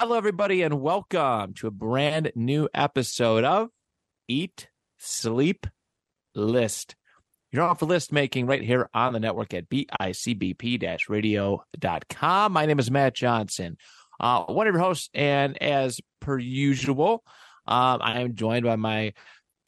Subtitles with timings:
[0.00, 3.68] Hello, everybody, and welcome to a brand new episode of
[4.26, 5.66] Eat, Sleep,
[6.34, 6.96] List.
[7.50, 12.52] You're off for list making right here on the network at bicbp radio.com.
[12.52, 13.76] My name is Matt Johnson,
[14.18, 17.22] uh, one of your hosts, and as per usual,
[17.66, 19.12] um, I am joined by my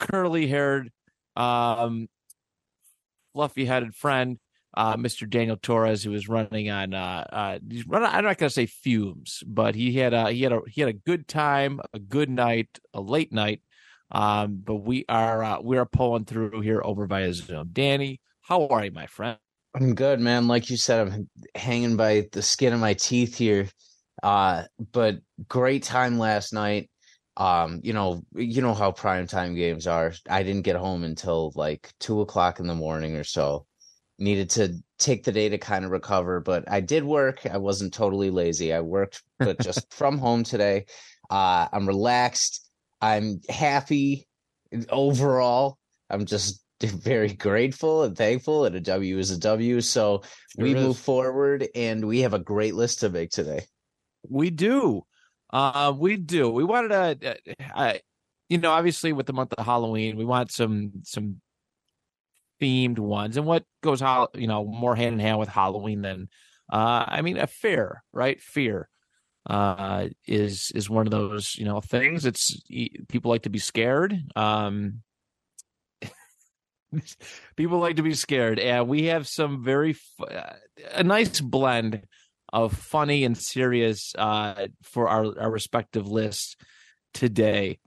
[0.01, 0.91] curly haired,
[1.37, 2.09] um,
[3.35, 4.39] fluffy headed friend,
[4.77, 5.29] uh, Mr.
[5.29, 9.43] Daniel Torres, who was running on, uh, uh, running, I'm not going to say fumes,
[9.47, 12.79] but he had a, he had a, he had a good time, a good night,
[12.93, 13.63] a late night.
[14.11, 17.71] Um, but we are, uh, we are pulling through here over via Zoom.
[17.73, 19.39] Danny, how are you, my friend?
[19.75, 20.47] I'm good, man.
[20.47, 23.69] Like you said, I'm hanging by the skin of my teeth here.
[24.23, 26.91] Uh, but great time last night.
[27.37, 30.13] Um, you know, you know how prime time games are.
[30.31, 33.67] I didn't get home until like two o'clock in the morning or so
[34.19, 37.41] needed to take the day to kind of recover but i did work.
[37.51, 38.73] I wasn't totally lazy.
[38.73, 40.87] I worked but just from home today
[41.31, 42.65] uh i'm relaxed.
[43.01, 44.27] I'm happy
[44.89, 45.77] overall.
[46.09, 49.81] I'm just very grateful and thankful and a w is a w.
[49.81, 50.23] So
[50.57, 50.83] sure we is.
[50.83, 53.67] move forward and we have a great list to make today.
[54.29, 55.03] We do.
[55.53, 56.49] Uh we do.
[56.51, 57.37] We wanted to
[57.75, 57.95] uh,
[58.49, 61.41] you know obviously with the month of halloween we want some some
[62.61, 64.01] themed ones and what goes
[64.35, 66.29] you know more hand in hand with halloween than
[66.73, 68.41] uh i mean a fear right?
[68.41, 68.89] Fear
[69.47, 72.25] uh is is one of those you know things.
[72.25, 72.63] It's
[73.09, 75.03] people like to be scared um
[77.57, 80.55] people like to be scared and we have some very uh,
[80.93, 82.03] a nice blend
[82.53, 86.57] of funny and serious uh for our our respective lists
[87.13, 87.79] today.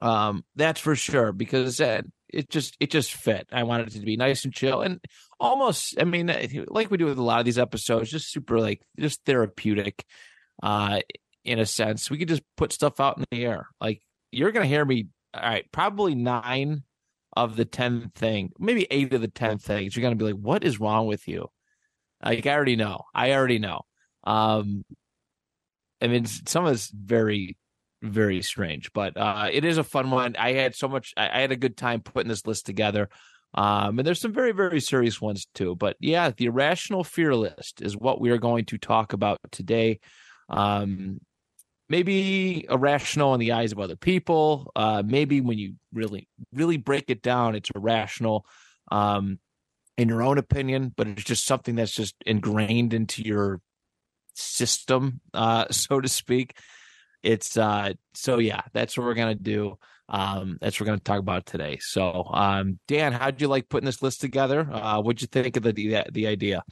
[0.00, 2.02] Um that's for sure because uh,
[2.34, 3.48] it just it just fit.
[3.52, 5.00] I wanted it to be nice and chill and
[5.38, 5.94] almost.
[5.98, 6.34] I mean,
[6.68, 10.04] like we do with a lot of these episodes, just super like just therapeutic,
[10.62, 11.00] uh,
[11.44, 12.10] in a sense.
[12.10, 13.68] We could just put stuff out in the air.
[13.80, 14.02] Like
[14.32, 15.08] you're gonna hear me.
[15.32, 16.82] All right, probably nine
[17.36, 19.96] of the ten thing, maybe eight of the ten things.
[19.96, 21.48] You're gonna be like, "What is wrong with you?"
[22.24, 23.02] Like I already know.
[23.14, 23.82] I already know.
[24.24, 24.84] Um,
[26.00, 27.56] I mean, some of it's very
[28.04, 30.36] very strange, but uh, it is a fun one.
[30.38, 33.08] I had so much, I, I had a good time putting this list together.
[33.54, 35.76] Um, and there's some very, very serious ones too.
[35.76, 40.00] But yeah, the irrational fear list is what we are going to talk about today.
[40.48, 41.20] Um,
[41.88, 44.72] maybe irrational in the eyes of other people.
[44.74, 48.44] Uh, maybe when you really, really break it down, it's irrational
[48.90, 49.38] um,
[49.96, 53.60] in your own opinion, but it's just something that's just ingrained into your
[54.34, 56.54] system, uh, so to speak
[57.24, 59.76] it's uh so yeah that's what we're gonna do.
[60.08, 61.78] Um that's what we're gonna talk about today.
[61.80, 64.68] So um dan how'd you like putting this list together?
[64.70, 66.62] Uh what'd you think of the the, the idea?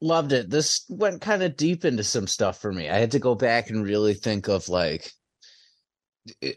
[0.00, 0.50] Loved it.
[0.50, 2.88] This went kind of deep into some stuff for me.
[2.90, 5.12] I had to go back and really think of like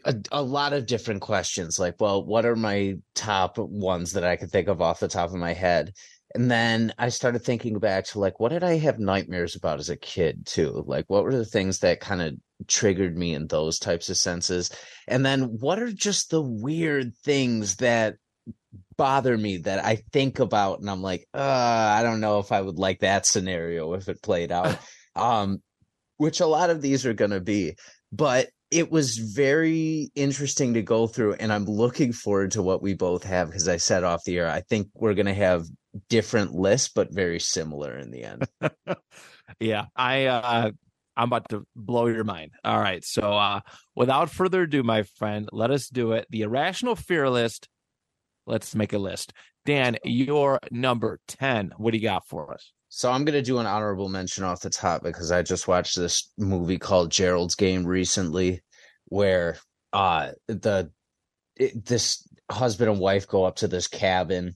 [0.04, 4.36] a, a, lot of different questions like well what are my top ones that i
[4.36, 5.92] could think of off the top of my head
[6.34, 9.90] and then I started thinking back to like, what did I have nightmares about as
[9.90, 10.84] a kid too?
[10.86, 12.34] Like, what were the things that kind of
[12.66, 14.70] triggered me in those types of senses?
[15.06, 18.16] And then what are just the weird things that
[18.96, 21.38] bother me that I think about and I'm like, uh,
[21.96, 24.76] I don't know if I would like that scenario if it played out.
[25.14, 25.62] um,
[26.18, 27.76] which a lot of these are going to be.
[28.10, 32.94] But it was very interesting to go through and i'm looking forward to what we
[32.94, 35.64] both have because i said off the air i think we're going to have
[36.08, 38.46] different lists but very similar in the end
[39.60, 40.70] yeah i uh
[41.16, 42.52] I'm about to blow your mind.
[42.64, 43.02] All right.
[43.04, 43.60] So uh
[43.94, 46.26] without further ado, my friend, let us do it.
[46.30, 47.68] The irrational fear list.
[48.46, 49.32] Let's make a list.
[49.64, 51.72] Dan, your number 10.
[51.78, 52.72] What do you got for us?
[52.88, 56.30] So I'm gonna do an honorable mention off the top because I just watched this
[56.38, 58.62] movie called Gerald's Game recently,
[59.06, 59.56] where
[59.92, 60.90] uh the
[61.56, 64.54] it, this husband and wife go up to this cabin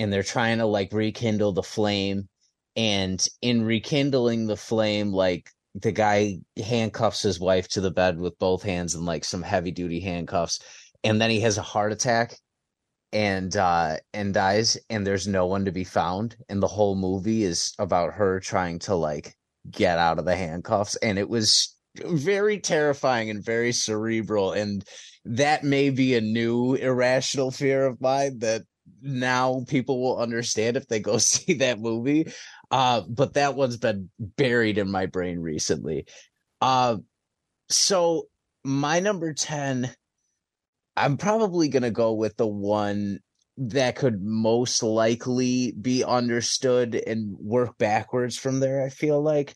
[0.00, 2.26] and they're trying to like rekindle the flame.
[2.74, 8.38] And in rekindling the flame like the guy handcuffs his wife to the bed with
[8.38, 10.58] both hands and like some heavy duty handcuffs.
[11.04, 12.34] And then he has a heart attack
[13.12, 16.34] and uh and dies and there's no one to be found.
[16.48, 19.34] And the whole movie is about her trying to like
[19.70, 20.96] get out of the handcuffs.
[20.96, 24.52] And it was very terrifying and very cerebral.
[24.52, 24.82] And
[25.26, 28.62] that may be a new irrational fear of mine that
[29.02, 32.32] now people will understand if they go see that movie
[32.70, 36.06] uh but that one's been buried in my brain recently
[36.60, 36.96] uh
[37.68, 38.28] so
[38.64, 39.94] my number 10
[40.96, 43.20] I'm probably going to go with the one
[43.56, 49.54] that could most likely be understood and work backwards from there, I feel like.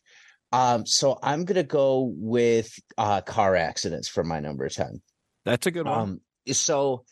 [0.51, 5.01] Um, so I'm going to go with uh, car accidents for my number 10.
[5.43, 5.99] That's a good one.
[5.99, 6.21] Um,
[6.51, 7.03] so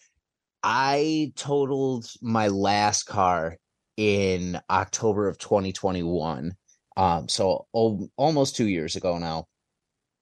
[0.64, 3.58] I totaled my last car
[3.98, 6.54] in October of 2021.
[6.96, 9.48] Um, so oh, almost two years ago now.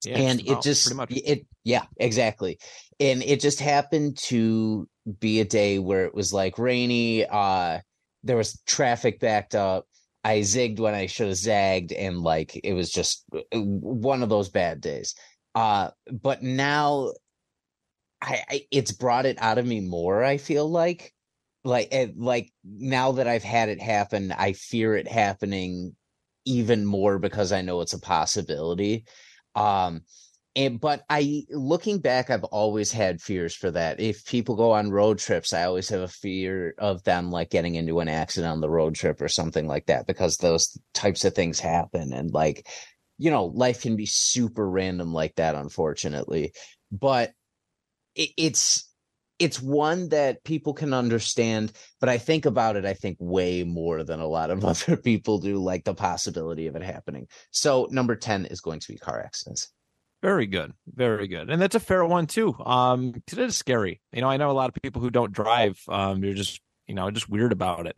[0.04, 2.58] Yeah, and it just it yeah exactly
[3.00, 4.88] and it just happened to
[5.20, 7.80] be a day where it was like rainy uh
[8.24, 9.86] there was traffic backed up
[10.24, 14.30] i zigged when i should have zagged and like it was just uh, one of
[14.30, 15.14] those bad days
[15.54, 17.12] uh but now
[18.22, 21.14] I, I it's brought it out of me more i feel like
[21.64, 25.96] like like now that i've had it happen i fear it happening
[26.46, 29.06] even more because i know it's a possibility
[29.56, 30.04] um,
[30.56, 34.00] and but I looking back, I've always had fears for that.
[34.00, 37.76] If people go on road trips, I always have a fear of them like getting
[37.76, 41.34] into an accident on the road trip or something like that because those types of
[41.34, 42.68] things happen and like
[43.18, 46.54] you know, life can be super random like that, unfortunately.
[46.92, 47.32] But
[48.16, 48.92] it, it's
[49.40, 54.04] it's one that people can understand, but I think about it, I think way more
[54.04, 57.28] than a lot of other people do, like the possibility of it happening.
[57.50, 59.70] So number 10 is going to be car accidents.
[60.22, 60.74] Very good.
[60.94, 61.50] Very good.
[61.50, 62.56] And that's a fair one too.
[62.64, 64.00] Um, it is scary.
[64.14, 65.82] You know, I know a lot of people who don't drive.
[65.90, 67.98] Um, you're just, you know, just weird about it.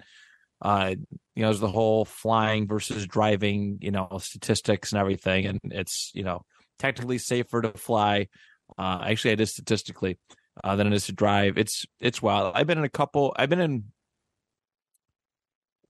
[0.61, 0.95] Uh,
[1.35, 5.45] you know, there's the whole flying versus driving, you know, statistics and everything.
[5.45, 6.45] And it's, you know,
[6.79, 8.29] technically safer to fly.
[8.77, 10.17] Uh, actually, it is statistically
[10.63, 11.57] uh, than it is to drive.
[11.57, 12.53] It's it's wild.
[12.55, 13.33] I've been in a couple.
[13.37, 13.85] I've been in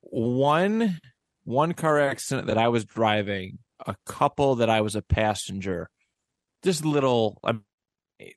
[0.02, 1.00] one
[1.44, 5.90] one car accident that I was driving, a couple that I was a passenger.
[6.64, 7.66] Just little, um,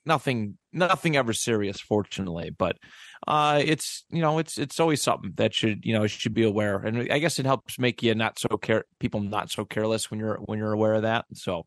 [0.04, 2.50] nothing, nothing ever serious, fortunately.
[2.50, 2.76] But
[3.26, 6.76] uh, it's you know, it's it's always something that should you know should be aware,
[6.78, 10.18] and I guess it helps make you not so care people not so careless when
[10.18, 11.26] you're when you're aware of that.
[11.34, 11.66] So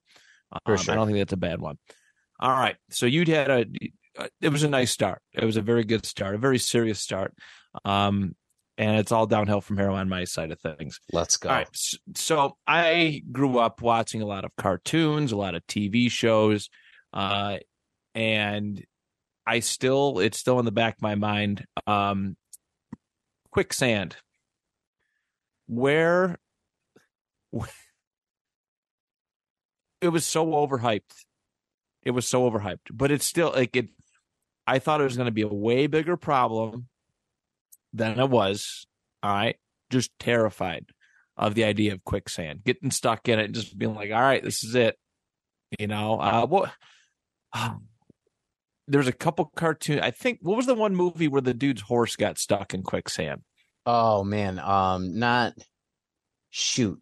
[0.51, 0.93] um, sure.
[0.93, 1.77] I don't think that's a bad one.
[2.39, 3.65] All right, so you'd had a
[4.17, 5.21] uh, it was a nice start.
[5.33, 7.33] It was a very good start, a very serious start.
[7.85, 8.35] Um,
[8.77, 10.99] and it's all downhill from here on my side of things.
[11.11, 11.49] Let's go.
[11.49, 11.67] All right.
[12.15, 16.69] So I grew up watching a lot of cartoons, a lot of TV shows,
[17.13, 17.57] uh,
[18.15, 18.83] and
[19.45, 21.65] I still, it's still in the back of my mind.
[21.87, 22.37] Um,
[23.51, 24.15] quicksand.
[25.67, 26.37] Where
[30.01, 31.25] it was so overhyped.
[32.03, 33.89] It was so overhyped, but it's still like it
[34.69, 36.87] I thought it was going to be a way bigger problem
[37.91, 38.85] than it was.
[39.23, 39.55] All right.
[39.89, 40.85] Just terrified
[41.35, 44.43] of the idea of quicksand, getting stuck in it and just being like, all right,
[44.43, 44.95] this is it.
[45.79, 46.71] You know, uh, what?
[47.51, 47.85] Um,
[48.87, 50.01] there's a couple cartoon.
[50.01, 53.41] I think what was the one movie where the dude's horse got stuck in quicksand?
[53.87, 55.53] Oh man, um, not
[56.51, 56.99] shoot.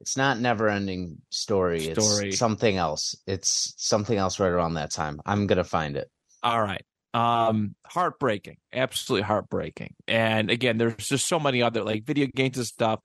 [0.00, 1.92] It's not never ending story.
[1.92, 2.28] story.
[2.28, 3.14] It's something else.
[3.26, 5.20] It's something else right around that time.
[5.26, 6.10] I'm gonna find it.
[6.42, 6.84] All right.
[7.12, 8.56] Um heartbreaking.
[8.72, 9.94] Absolutely heartbreaking.
[10.08, 13.00] And again, there's just so many other like video games and stuff.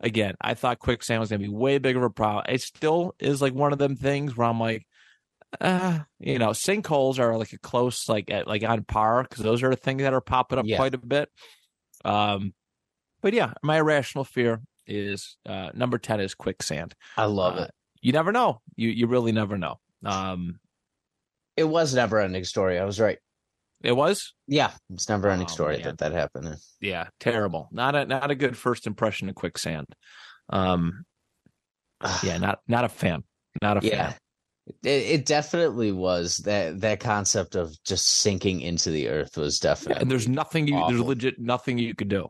[0.00, 2.44] Again, I thought quicksand was gonna be way bigger of a problem.
[2.48, 4.84] It still is like one of them things where I'm like,
[5.60, 9.62] uh, you know, sinkholes are like a close, like at like on par because those
[9.62, 10.76] are the things that are popping up yeah.
[10.76, 11.28] quite a bit.
[12.04, 12.52] Um,
[13.20, 16.94] but yeah, my irrational fear is uh, number 10 is quicksand.
[17.16, 17.70] I love uh, it.
[18.00, 18.60] You never know.
[18.76, 19.78] You you really never know.
[20.04, 20.58] Um
[21.56, 22.78] it was never ending story.
[22.78, 23.18] I was right.
[23.82, 24.34] It was?
[24.46, 25.84] Yeah, it's never ending oh, story man.
[25.84, 26.56] that that happened.
[26.80, 27.68] Yeah, terrible.
[27.70, 29.86] Not a not a good first impression of quicksand.
[30.50, 31.04] Um
[32.22, 33.22] yeah, not not a fan.
[33.60, 34.10] Not a yeah.
[34.10, 34.18] fan.
[34.84, 39.94] It, it definitely was that that concept of just sinking into the earth was definitely.
[39.94, 42.28] Yeah, and there's nothing you there's legit nothing you could do.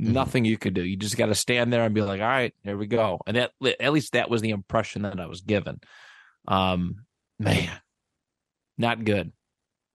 [0.00, 0.12] Mhm.
[0.12, 0.82] Nothing you could do.
[0.82, 3.36] You just got to stand there and be like, "All right, here we go." And
[3.36, 5.80] that at least that was the impression that I was given.
[6.48, 7.04] Um,
[7.38, 7.70] man,
[8.78, 9.32] not good,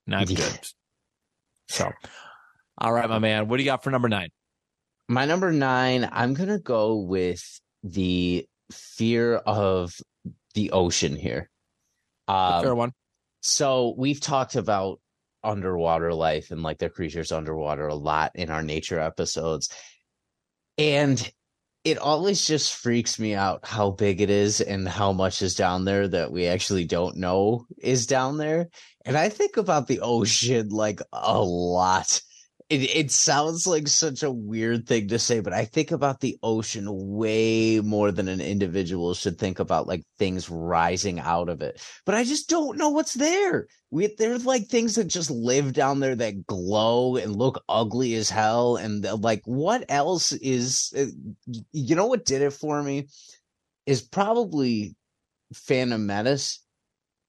[0.05, 0.37] not Yeah.
[0.37, 0.59] good.
[1.69, 1.91] So,
[2.77, 4.29] all right, my man, what do you got for number nine?
[5.07, 7.43] My number nine, I'm gonna go with
[7.83, 9.93] the fear of
[10.53, 11.49] the ocean here.
[12.27, 12.93] Um, Fair one.
[13.41, 14.99] So we've talked about
[15.43, 19.69] underwater life and like the creatures underwater a lot in our nature episodes.
[20.77, 21.31] And
[21.83, 25.85] it always just freaks me out how big it is and how much is down
[25.85, 28.69] there that we actually don't know is down there.
[29.05, 32.21] And I think about the ocean like a lot.
[32.67, 36.39] It it sounds like such a weird thing to say, but I think about the
[36.41, 41.79] ocean way more than an individual should think about like things rising out of it.
[42.07, 43.67] But I just don't know what's there.
[43.91, 48.31] We there's like things that just live down there that glow and look ugly as
[48.31, 48.77] hell.
[48.77, 50.91] And like, what else is?
[50.97, 51.05] uh,
[51.71, 53.09] You know what did it for me
[53.85, 54.95] is probably
[55.53, 56.63] Phantom Menace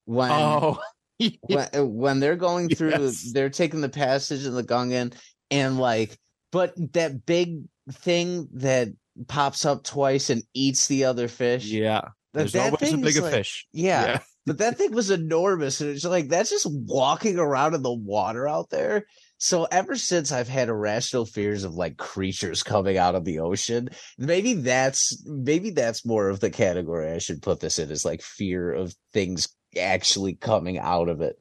[0.07, 0.81] when Oh,
[1.43, 3.33] when, when they're going through Yes.
[3.33, 5.15] they're taking the passage in the Gungan
[5.51, 6.19] and like
[6.53, 8.89] but that big thing that
[9.29, 12.01] pops up twice and eats the other fish yeah.
[12.01, 13.67] that, There's that always a thing is bigger like- fish.
[13.73, 17.93] yeah, but that thing was enormous and it's like that's just walking around in the
[17.93, 19.07] water out there
[19.39, 23.89] so ever since i've had irrational fears of like creatures coming out of the ocean
[24.19, 28.23] maybe that's maybe that's more of the category i should put this in is like
[28.23, 31.37] fear of things actually coming out of it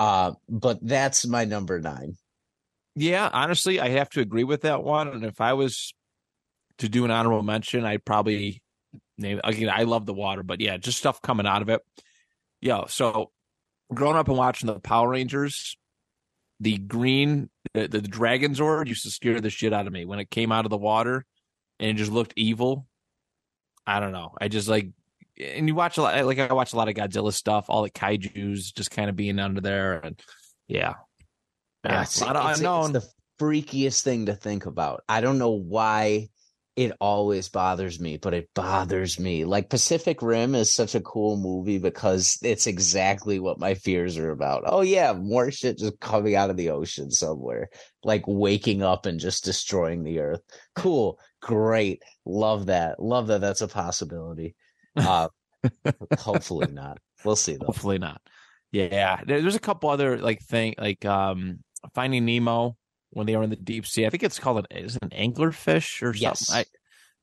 [0.00, 2.16] uh but that's my number nine
[2.94, 5.08] Yeah, honestly, I have to agree with that one.
[5.08, 5.92] And if I was
[6.78, 8.62] to do an honorable mention, I'd probably
[9.18, 9.68] name again.
[9.68, 11.82] I love the water, but yeah, just stuff coming out of it.
[12.62, 12.84] Yeah.
[12.88, 13.32] So
[13.92, 15.76] growing up and watching the Power Rangers,
[16.58, 20.18] the green, the, the Dragon Zord used to scare the shit out of me when
[20.18, 21.26] it came out of the water
[21.78, 22.86] and it just looked evil.
[23.86, 24.32] I don't know.
[24.40, 24.88] I just like,
[25.40, 27.90] and you watch a lot, like I watch a lot of Godzilla stuff, all the
[27.90, 30.00] kaiju's just kind of being under there.
[30.00, 30.20] And
[30.68, 30.94] yeah.
[31.84, 35.02] Yeah, It's- a lot of it's- it's the freakiest thing to think about.
[35.08, 36.28] I don't know why
[36.74, 39.46] it always bothers me, but it bothers me.
[39.46, 44.30] Like Pacific Rim is such a cool movie because it's exactly what my fears are
[44.30, 44.64] about.
[44.66, 47.70] Oh yeah, more shit just coming out of the ocean somewhere,
[48.02, 50.42] like waking up and just destroying the earth.
[50.74, 53.40] Cool, great, love that, love that.
[53.40, 54.54] That's a possibility.
[54.96, 55.28] Uh,
[56.18, 56.98] hopefully not.
[57.24, 57.66] We'll see though.
[57.66, 58.20] Hopefully not.
[58.72, 61.60] Yeah, there- there's a couple other like thing like um
[61.94, 62.76] Finding Nemo
[63.10, 64.06] when they were in the deep sea.
[64.06, 66.46] I think it's called an is an anglerfish or Yes.
[66.46, 66.64] something.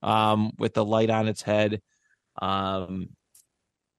[0.01, 1.82] I, um, with the light on its head.
[2.42, 3.10] Um,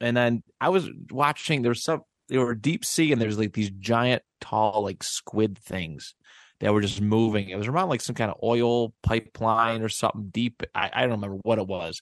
[0.01, 1.63] and then I was watching.
[1.63, 6.15] There's some they were deep sea and there's like these giant, tall like squid things
[6.61, 7.49] that were just moving.
[7.51, 10.63] It was around like some kind of oil pipeline or something deep.
[10.75, 12.01] I, I don't remember what it was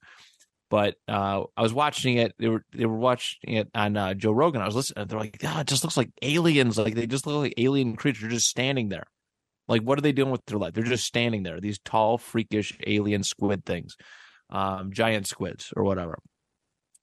[0.72, 2.32] but uh, I was watching it.
[2.38, 4.62] They were they were watching it on uh, Joe Rogan.
[4.62, 5.06] I was listening.
[5.06, 6.78] They're like, "God, it just looks like aliens.
[6.78, 9.04] Like they just look like alien creatures just standing there.
[9.68, 10.72] Like, what are they doing with their life?
[10.72, 11.60] They're just standing there.
[11.60, 13.98] These tall, freakish alien squid things,
[14.48, 16.18] um, giant squids or whatever."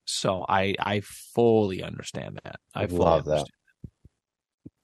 [0.05, 2.55] So I I fully understand that.
[2.73, 3.31] I fully Love that.
[3.31, 3.51] understand.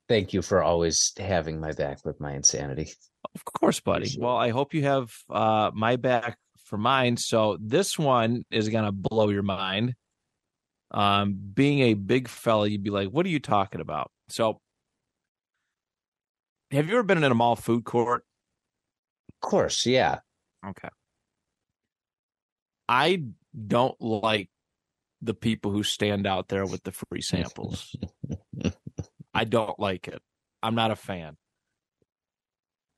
[0.08, 2.92] Thank you for always having my back with my insanity.
[3.34, 4.15] Of course, buddy.
[4.20, 7.16] Well, I hope you have uh, my back for mine.
[7.18, 9.96] So this one is gonna blow your mind.
[10.92, 14.62] Um, being a big fella, you'd be like, "What are you talking about?" So,
[16.72, 18.26] have you ever been in a mall food court?
[19.30, 20.20] Of course, yeah.
[20.66, 20.90] Okay.
[22.88, 23.24] I
[23.68, 24.50] don't like
[25.22, 27.96] the people who stand out there with the free samples.
[29.34, 30.22] I don't like it.
[30.62, 31.38] I'm not a fan.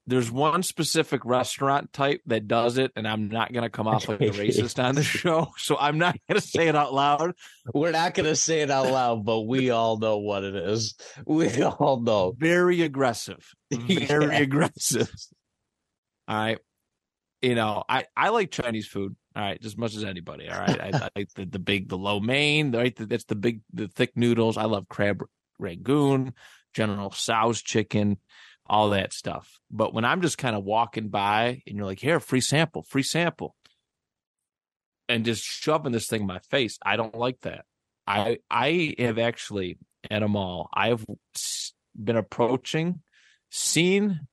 [0.10, 4.08] There's one specific restaurant type that does it, and I'm not going to come off
[4.08, 7.34] like a racist on the show, so I'm not going to say it out loud.
[7.74, 10.96] We're not going to say it out loud, but we all know what it is.
[11.26, 12.34] We all know.
[12.38, 13.54] Very aggressive.
[13.72, 14.40] Very Yeah.
[14.40, 15.12] aggressive.
[16.28, 16.58] All right.
[17.42, 19.16] You know, I, I like Chinese food.
[19.36, 20.50] All right, just as much as anybody.
[20.50, 22.72] All right, I, I like the, the big, the lo mein.
[22.72, 24.58] Right, that's the big, the thick noodles.
[24.58, 25.24] I love crab
[25.62, 26.34] ragoon,
[26.74, 28.18] General Tso's chicken,
[28.70, 29.60] all that stuff.
[29.72, 33.04] But when I'm just kind of walking by and you're like, "Here, free sample, free
[33.04, 33.56] sample,"
[35.10, 37.66] and just shoving this thing in my face, I don't like that.
[38.06, 39.78] I I have actually
[40.10, 40.70] at a mall.
[40.74, 41.06] I've
[41.96, 43.02] been approaching,
[43.50, 44.28] seen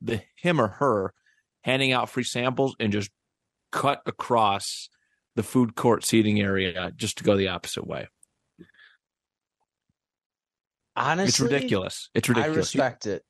[0.00, 1.14] the him or her
[1.62, 3.10] handing out free samples and just
[3.72, 4.88] cut across
[5.34, 8.08] the food court seating area just to go the opposite way.
[10.96, 12.10] Honestly, It's ridiculous.
[12.14, 12.56] It's ridiculous.
[12.56, 13.24] I respect it.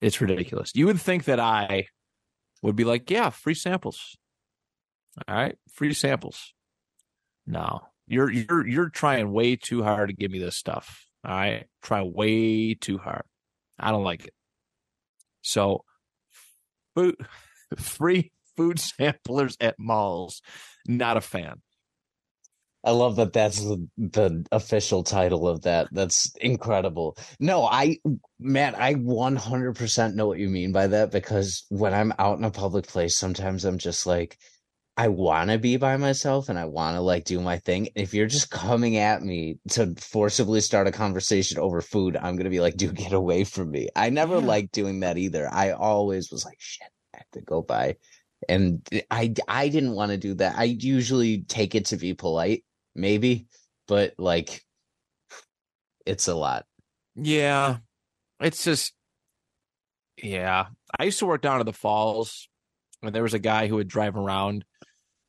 [0.00, 0.72] It's ridiculous.
[0.74, 1.86] You would think that I
[2.62, 4.16] would be like, yeah, free samples.
[5.28, 6.54] All right, free samples.
[7.46, 11.06] No, you're you're you're trying way too hard to give me this stuff.
[11.24, 13.24] All right, try way too hard.
[13.78, 14.34] I don't like it.
[15.42, 15.84] So,
[16.94, 17.16] food,
[17.78, 20.42] free food samplers at malls.
[20.86, 21.60] Not a fan.
[22.84, 25.88] I love that that's the, the official title of that.
[25.92, 27.16] That's incredible.
[27.38, 27.98] No, I,
[28.38, 32.50] Matt, I 100% know what you mean by that because when I'm out in a
[32.50, 34.38] public place, sometimes I'm just like,
[34.96, 37.88] I want to be by myself and I want to like do my thing.
[37.96, 42.44] If you're just coming at me to forcibly start a conversation over food, I'm going
[42.44, 43.88] to be like, dude, get away from me.
[43.96, 44.40] I never Yeah.
[44.40, 45.48] liked doing that either.
[45.52, 47.96] I always was like, shit, I have to go by.
[48.48, 50.56] And I, I didn't want to do that.
[50.58, 53.46] I usually take it to be polite maybe,
[53.88, 54.62] but like
[56.06, 56.66] it's a lot.
[57.14, 57.78] Yeah,
[58.40, 58.94] it's just,
[60.22, 60.66] yeah.
[60.98, 62.48] I used to work down at the falls,
[63.02, 64.64] and there was a guy who would drive around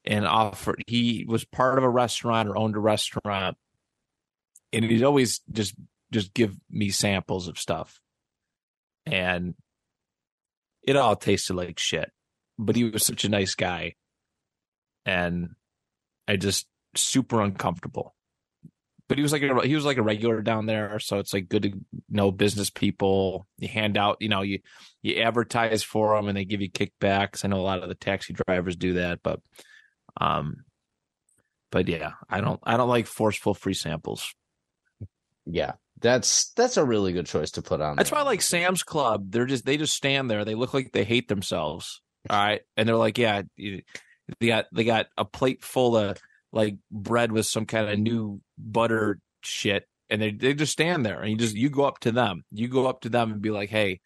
[0.05, 0.75] and offer.
[0.87, 3.57] He was part of a restaurant or owned a restaurant,
[4.73, 5.75] and he'd always just
[6.11, 7.99] just give me samples of stuff,
[9.05, 9.55] and
[10.83, 12.11] it all tasted like shit.
[12.57, 13.95] But he was such a nice guy,
[15.05, 15.49] and
[16.27, 18.15] I just super uncomfortable.
[19.07, 21.49] But he was like a, he was like a regular down there, so it's like
[21.49, 21.71] good to
[22.09, 23.45] know business people.
[23.57, 24.59] You hand out, you know, you
[25.01, 27.43] you advertise for them, and they give you kickbacks.
[27.43, 29.41] I know a lot of the taxi drivers do that, but
[30.19, 30.63] um,
[31.71, 34.33] but yeah, I don't I don't like forceful free samples.
[35.45, 35.73] Yeah.
[35.99, 37.95] That's that's a really good choice to put on.
[37.97, 38.17] That's there.
[38.17, 39.29] why I like Sam's Club.
[39.29, 40.43] They're just they just stand there.
[40.45, 42.01] They look like they hate themselves.
[42.29, 43.81] All right, and they're like, yeah, you-
[44.39, 46.17] they got they got a plate full of
[46.51, 51.21] like bread with some kind of new butter shit, and they they just stand there,
[51.21, 53.51] and you just you go up to them, you go up to them and be
[53.51, 53.99] like, hey,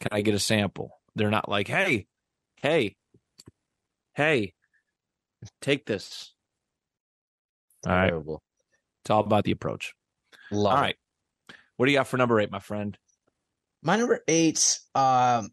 [0.00, 0.90] can I get a sample?
[1.14, 2.06] They're not like, hey,
[2.56, 2.96] hey,
[4.14, 4.52] hey,
[5.60, 6.34] take this.
[7.86, 8.42] All right, terrible.
[9.02, 9.92] it's all about the approach.
[10.50, 10.80] Love All it.
[10.80, 10.96] right,
[11.76, 12.96] what do you got for number eight, my friend?
[13.82, 15.50] My number eight, um,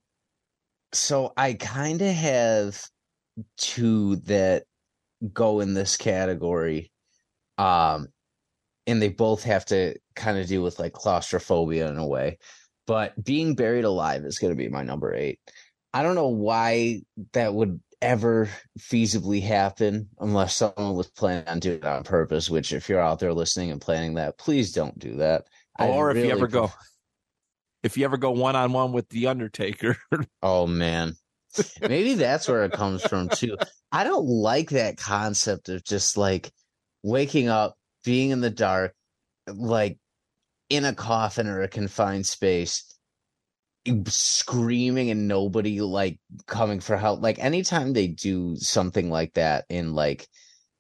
[0.94, 2.82] so I kind of have
[3.58, 4.64] two that
[5.34, 6.92] go in this category.
[7.58, 8.08] Um,
[8.88, 12.40] and they both have to kind of deal with like claustrophobia in a way.
[12.88, 15.40] But being buried alive is going to be my number eight.
[15.94, 17.02] I don't know why
[17.34, 22.74] that would ever feasibly happen unless someone was planning on doing it on purpose, which
[22.74, 25.46] if you're out there listening and planning that, please don't do that.
[25.78, 26.72] I or if you ever go,
[27.84, 29.98] if you ever go one on one with the Undertaker,
[30.42, 31.14] Oh man.
[31.82, 33.58] Maybe that's where it comes from too.
[33.92, 36.52] I don't like that concept of just like
[37.04, 38.94] waking up, being in the dark,
[39.48, 39.98] like
[40.70, 42.86] in a coffin or a confined space,
[44.06, 47.22] screaming and nobody like coming for help.
[47.22, 50.28] Like anytime they do something like that in like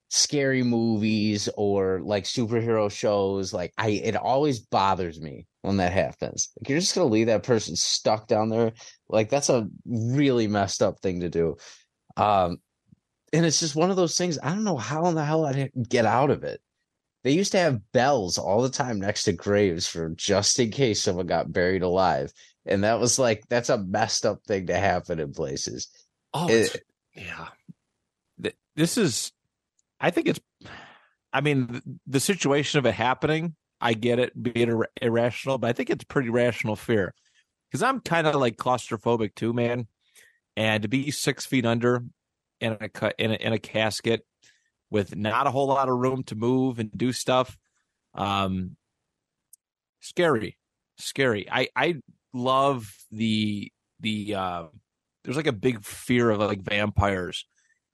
[0.09, 6.49] scary movies or like superhero shows, like I it always bothers me when that happens.
[6.59, 8.73] Like you're just gonna leave that person stuck down there
[9.09, 11.55] like that's a really messed up thing to do.
[12.17, 12.57] Um
[13.33, 14.37] and it's just one of those things.
[14.43, 16.61] I don't know how in the hell I'd get out of it.
[17.23, 21.01] They used to have bells all the time next to graves for just in case
[21.01, 22.33] someone got buried alive.
[22.65, 25.87] And that was like that's a messed up thing to happen in places.
[26.33, 26.83] oh, It-
[27.15, 27.47] yeah,
[28.75, 29.33] this is,
[29.99, 30.39] I think it's,
[31.33, 35.73] I mean, the situation of it happening, I get it being ir- irrational, but I
[35.73, 37.13] think it's pretty rational fear
[37.69, 39.87] because I'm kind of like claustrophobic too, man.
[40.55, 42.03] And to be six feet under
[42.59, 44.25] in a cut in a, in a casket
[44.89, 47.57] with not a whole lot of room to move and do stuff,
[48.13, 48.75] um,
[50.01, 50.57] scary,
[50.97, 51.47] scary.
[51.49, 51.95] I I
[52.33, 54.63] love the the uh
[55.23, 57.45] there's like a big fear of like vampires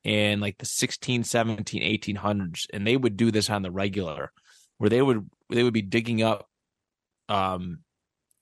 [0.03, 4.31] in like the 16 17 1800s and they would do this on the regular
[4.77, 6.47] where they would they would be digging up
[7.29, 7.79] um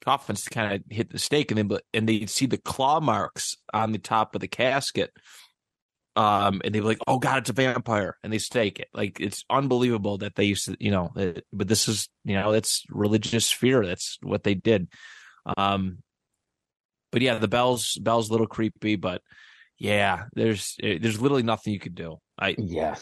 [0.03, 3.55] coffins to kind of hit the stake and then and they'd see the claw marks
[3.73, 5.11] on the top of the casket
[6.15, 8.87] um and they'd be like oh god it's a vampire and they stake it.
[8.93, 12.51] Like it's unbelievable that they used to you know uh, but this is you know
[12.51, 13.85] that's religious fear.
[13.85, 14.87] That's what they did.
[15.57, 15.99] Um
[17.11, 19.21] but yeah the bells bells a little creepy but
[19.77, 22.17] yeah there's eh, there's literally nothing you could do.
[22.39, 22.95] I Yeah.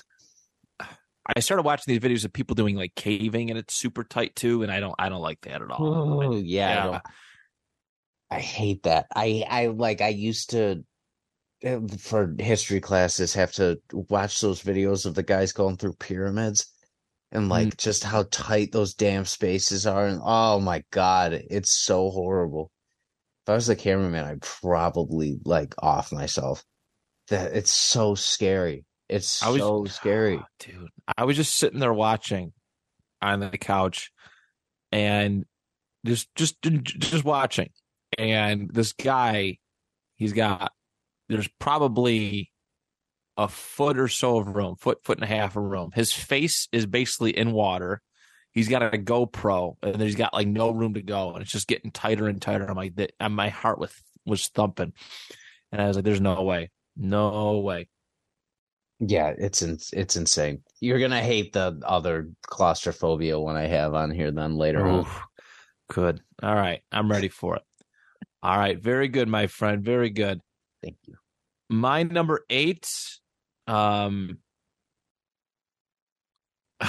[1.36, 4.63] I started watching these videos of people doing like caving and it's super tight too
[4.63, 6.67] and i don't i don't like that at all Oh, yeah.
[6.67, 7.01] I, yeah don't-
[8.31, 9.05] I hate that.
[9.15, 10.83] I I like I used to
[11.62, 16.65] eh, for history classes have to watch those videos of the guys going through pyramids
[17.31, 17.77] and like mm.
[17.77, 22.71] just how tight those damn spaces are and oh my god it's so horrible
[23.45, 26.63] if i was the cameraman i'd probably like off myself
[27.29, 31.93] that it's so scary it's I was, so scary dude i was just sitting there
[31.93, 32.53] watching
[33.21, 34.11] on the couch
[34.91, 35.45] and
[36.05, 37.69] just just just watching
[38.17, 39.57] and this guy
[40.15, 40.71] he's got
[41.29, 42.51] there's probably
[43.37, 45.91] a foot or so of room, foot, foot and a half of room.
[45.93, 48.01] His face is basically in water.
[48.51, 51.67] He's got a GoPro, and he's got like no room to go, and it's just
[51.67, 52.69] getting tighter and tighter.
[52.69, 53.91] I'm like, that, and my heart was
[54.25, 54.93] was thumping,
[55.71, 57.87] and I was like, "There's no way, no way."
[59.05, 60.61] Yeah, it's in, it's insane.
[60.79, 65.23] You're gonna hate the other claustrophobia one I have on here then later Oof, on.
[65.89, 66.21] Good.
[66.41, 67.63] All right, I'm ready for it.
[68.41, 69.83] All right, very good, my friend.
[69.83, 70.41] Very good.
[70.81, 71.15] Thank you.
[71.69, 72.87] My number eight
[73.67, 74.37] um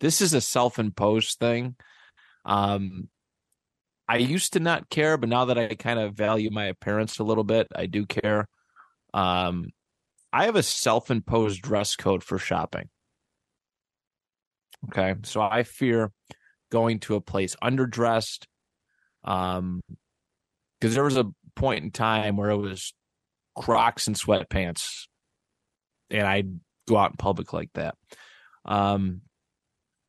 [0.00, 1.76] this is a self-imposed thing
[2.44, 3.08] um
[4.08, 7.24] i used to not care but now that i kind of value my appearance a
[7.24, 8.48] little bit i do care
[9.14, 9.66] um
[10.32, 12.88] i have a self-imposed dress code for shopping
[14.88, 16.12] okay so i fear
[16.70, 18.46] going to a place underdressed
[19.24, 19.80] um
[20.80, 22.94] because there was a point in time where it was
[23.54, 25.06] crocs and sweatpants
[26.12, 27.94] and I'd go out in public like that.
[28.64, 29.22] Um,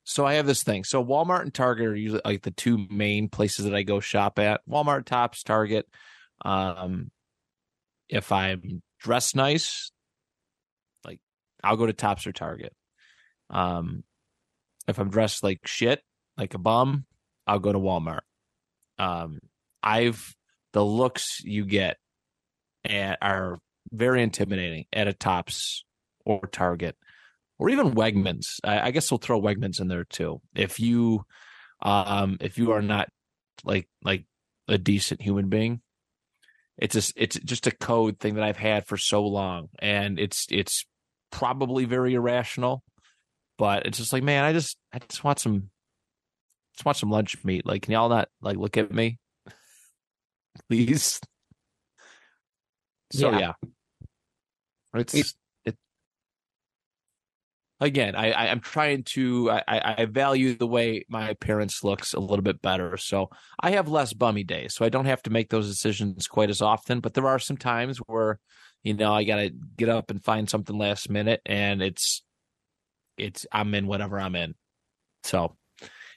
[0.03, 0.83] so I have this thing.
[0.83, 4.37] So Walmart and Target are usually like the two main places that I go shop
[4.37, 4.61] at.
[4.69, 5.87] Walmart, Tops, Target.
[6.43, 7.09] Um,
[8.09, 9.91] if I'm dressed nice,
[11.63, 12.73] I'll go to Tops or Target.
[13.49, 14.03] Um,
[14.87, 16.01] if I'm dressed like shit,
[16.37, 17.05] like a bum,
[17.47, 18.21] I'll go to Walmart.
[18.97, 19.39] Um,
[19.81, 20.35] I've
[20.73, 21.97] the looks you get
[22.85, 23.59] at, are
[23.91, 25.85] very intimidating at a Tops
[26.25, 26.95] or Target
[27.59, 28.59] or even Wegmans.
[28.63, 30.41] I, I guess we'll throw Wegmans in there too.
[30.55, 31.25] If you,
[31.81, 33.09] um, if you are not
[33.63, 34.25] like like
[34.67, 35.81] a decent human being,
[36.77, 40.47] it's just it's just a code thing that I've had for so long, and it's
[40.49, 40.85] it's
[41.33, 42.83] probably very irrational,
[43.57, 45.69] but it's just like man, I just I just want some
[46.75, 47.65] just want some lunch meat.
[47.65, 49.17] Like, can y'all not like look at me,
[50.69, 51.19] please?
[53.11, 53.53] So yeah, yeah.
[54.95, 55.33] it's it,
[57.79, 62.19] again, I, I am trying to I, I value the way my appearance looks a
[62.19, 62.97] little bit better.
[62.97, 66.49] So I have less bummy days, so I don't have to make those decisions quite
[66.49, 66.99] as often.
[66.99, 68.39] But there are some times where,
[68.83, 72.23] you know, I gotta get up and find something last minute, and it's
[73.17, 74.55] it's I'm in whatever I'm in.
[75.23, 75.55] So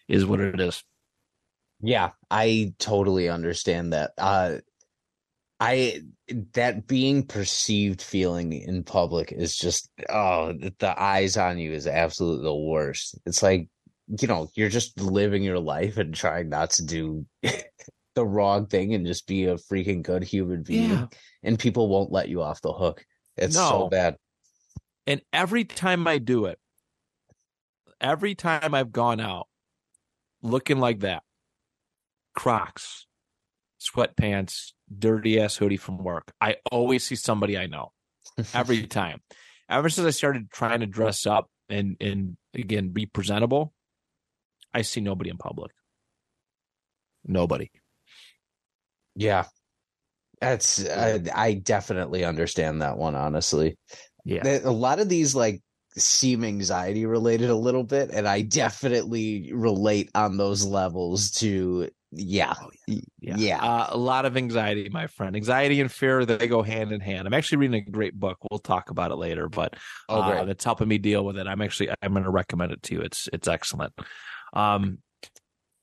[0.09, 0.83] is what it is.
[1.81, 4.13] Yeah, I totally understand that.
[4.19, 4.59] Uh
[5.59, 6.03] I
[6.53, 12.45] that being perceived feeling in public is just oh the eyes on you is absolutely
[12.45, 13.19] the worst.
[13.25, 13.69] It's like
[14.21, 17.27] you know you're just living your life and trying not to do
[18.17, 21.07] the wrong thing and just be a freaking good human being, yeah.
[21.45, 23.05] and people won't let you off the hook.
[23.37, 23.69] It's no.
[23.69, 24.17] so bad.
[25.07, 26.59] And every time I do it,
[28.01, 29.47] every time I've gone out
[30.43, 31.23] looking like that,
[32.35, 33.07] Crocs,
[33.81, 36.33] sweatpants, dirty ass hoodie from work.
[36.41, 37.93] I always see somebody I know
[38.53, 39.21] every time.
[39.69, 43.73] Ever since I started trying to dress up and and again be presentable,
[44.73, 45.73] I see nobody in public.
[47.25, 47.71] Nobody.
[49.17, 49.45] Yeah.
[50.41, 53.77] That's I, I definitely understand that one honestly.
[54.25, 54.61] Yeah.
[54.65, 55.63] A lot of these like
[55.97, 62.55] seem anxiety related a little bit and I definitely relate on those levels to yeah.
[62.61, 63.01] Oh, yeah.
[63.21, 63.37] Yeah.
[63.37, 63.65] yeah.
[63.65, 65.37] Uh, a lot of anxiety, my friend.
[65.37, 67.27] Anxiety and fear, they go hand in hand.
[67.27, 68.39] I'm actually reading a great book.
[68.51, 69.75] We'll talk about it later, but
[70.09, 71.47] oh, uh, it's helping me deal with it.
[71.47, 73.01] I'm actually, I'm going to recommend it to you.
[73.01, 73.93] It's, it's excellent.
[74.53, 74.99] Um,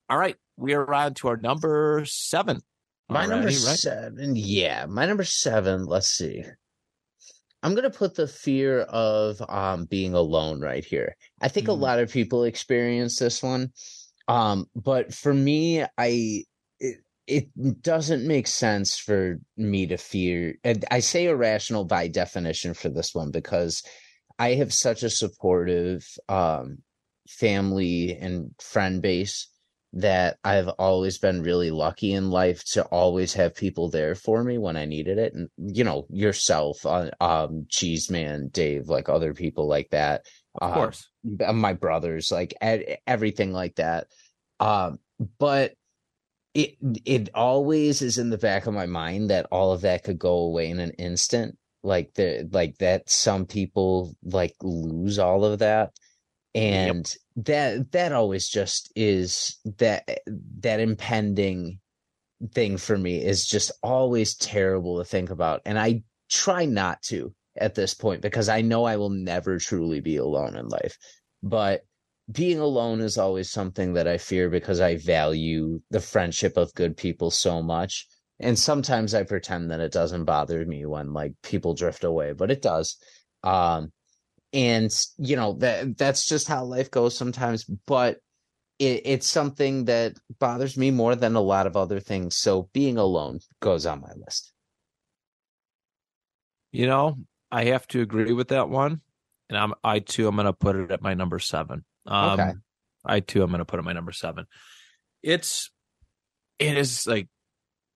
[0.10, 0.36] all right.
[0.58, 2.62] We are on to our number seven.
[3.10, 3.54] My number right?
[3.56, 4.36] seven.
[4.36, 4.86] Yeah.
[4.88, 5.86] My number seven.
[5.86, 6.44] Let's see.
[7.62, 11.16] I'm going to put the fear of um, being alone right here.
[11.42, 11.70] I think mm.
[11.70, 13.72] a lot of people experience this one
[14.28, 16.44] um, but for me, I
[16.80, 20.56] it, it doesn't make sense for me to fear.
[20.64, 23.84] And I say irrational by definition for this one because
[24.40, 26.80] I have such a supportive um,
[27.30, 29.48] family and friend base
[29.94, 34.58] that I've always been really lucky in life to always have people there for me
[34.58, 35.34] when I needed it.
[35.34, 40.26] And, you know, yourself, uh, um, Cheese Man, Dave, like other people like that.
[40.60, 41.10] Of uh, course.
[41.24, 42.56] My brothers, like
[43.06, 44.08] everything like that.
[44.60, 44.98] Um,
[45.40, 45.74] but
[46.54, 46.76] it
[47.06, 50.38] it always is in the back of my mind that all of that could go
[50.38, 55.92] away in an instant like the like that some people like lose all of that
[56.56, 57.46] and yep.
[57.46, 60.08] that that always just is that
[60.60, 61.80] that impending
[62.52, 67.34] thing for me is just always terrible to think about and i try not to
[67.58, 70.98] at this point because i know i will never truly be alone in life
[71.42, 71.82] but
[72.32, 76.96] being alone is always something that i fear because i value the friendship of good
[76.98, 78.08] people so much
[78.40, 82.52] and sometimes i pretend that it doesn't bother me when like people drift away but
[82.52, 82.98] it does
[83.44, 83.92] um
[84.54, 88.20] and you know that that's just how life goes sometimes but
[88.80, 92.36] it, it's something that bothers me more than a lot of other things.
[92.36, 94.52] So being alone goes on my list.
[96.72, 97.18] You know
[97.52, 99.00] i have to agree with that one
[99.48, 101.86] and i'm i too i'm gonna put it at my number seven.
[102.08, 102.54] Um okay.
[103.06, 104.46] i too i'm gonna put it my number seven.
[105.22, 105.70] It's
[106.58, 107.28] it is like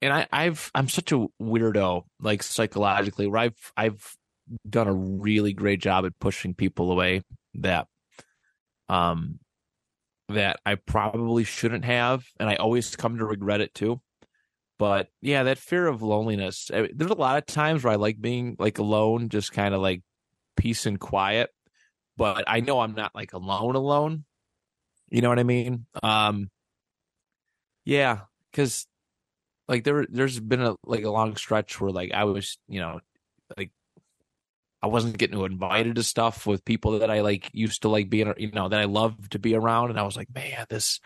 [0.01, 4.15] and I, I've I'm such a weirdo, like psychologically, where I've I've
[4.69, 7.21] done a really great job at pushing people away
[7.55, 7.87] that
[8.89, 9.39] um
[10.29, 14.01] that I probably shouldn't have, and I always come to regret it too.
[14.77, 16.69] But yeah, that fear of loneliness.
[16.73, 19.81] I, there's a lot of times where I like being like alone, just kind of
[19.81, 20.01] like
[20.55, 21.49] peace and quiet.
[22.17, 24.25] But I know I'm not like alone, alone.
[25.09, 25.85] You know what I mean?
[26.03, 26.49] Um,
[27.85, 28.85] yeah, because
[29.67, 32.99] like there there's been a like a long stretch where like I was, you know,
[33.57, 33.71] like
[34.87, 38.33] I wasn't getting invited to stuff with people that I like used to like being,
[38.37, 39.89] you know, that I love to be around.
[39.89, 41.01] And I was like, man, this,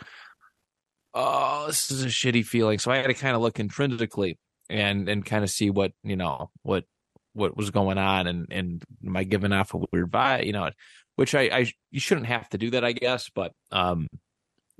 [1.15, 2.77] oh, this is a shitty feeling.
[2.77, 4.37] So I had to kind of look intrinsically
[4.69, 6.85] and, and kind of see what, you know, what,
[7.33, 10.69] what was going on and, and am I giving off a weird vibe, you know,
[11.15, 13.31] which I, I, you shouldn't have to do that, I guess.
[13.33, 14.07] But, um,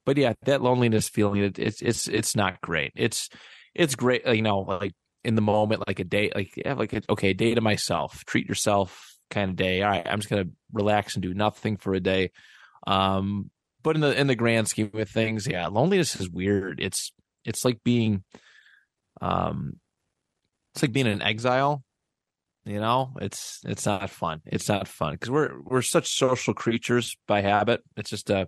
[0.05, 2.91] but yeah, that loneliness feeling, it, it's, it's, it's not great.
[2.95, 3.29] It's,
[3.73, 7.01] it's great, you know, like in the moment, like a day, like yeah, like a,
[7.09, 9.81] okay, day to myself, treat yourself kind of day.
[9.81, 12.31] All right, I'm just gonna relax and do nothing for a day.
[12.87, 13.51] Um,
[13.83, 16.79] but in the in the grand scheme of things, yeah, loneliness is weird.
[16.79, 17.11] It's
[17.45, 18.23] it's like being,
[19.21, 19.79] um,
[20.73, 21.83] it's like being in exile.
[22.65, 24.41] You know, it's it's not fun.
[24.45, 27.81] It's not fun because we're we're such social creatures by habit.
[27.97, 28.47] It's just a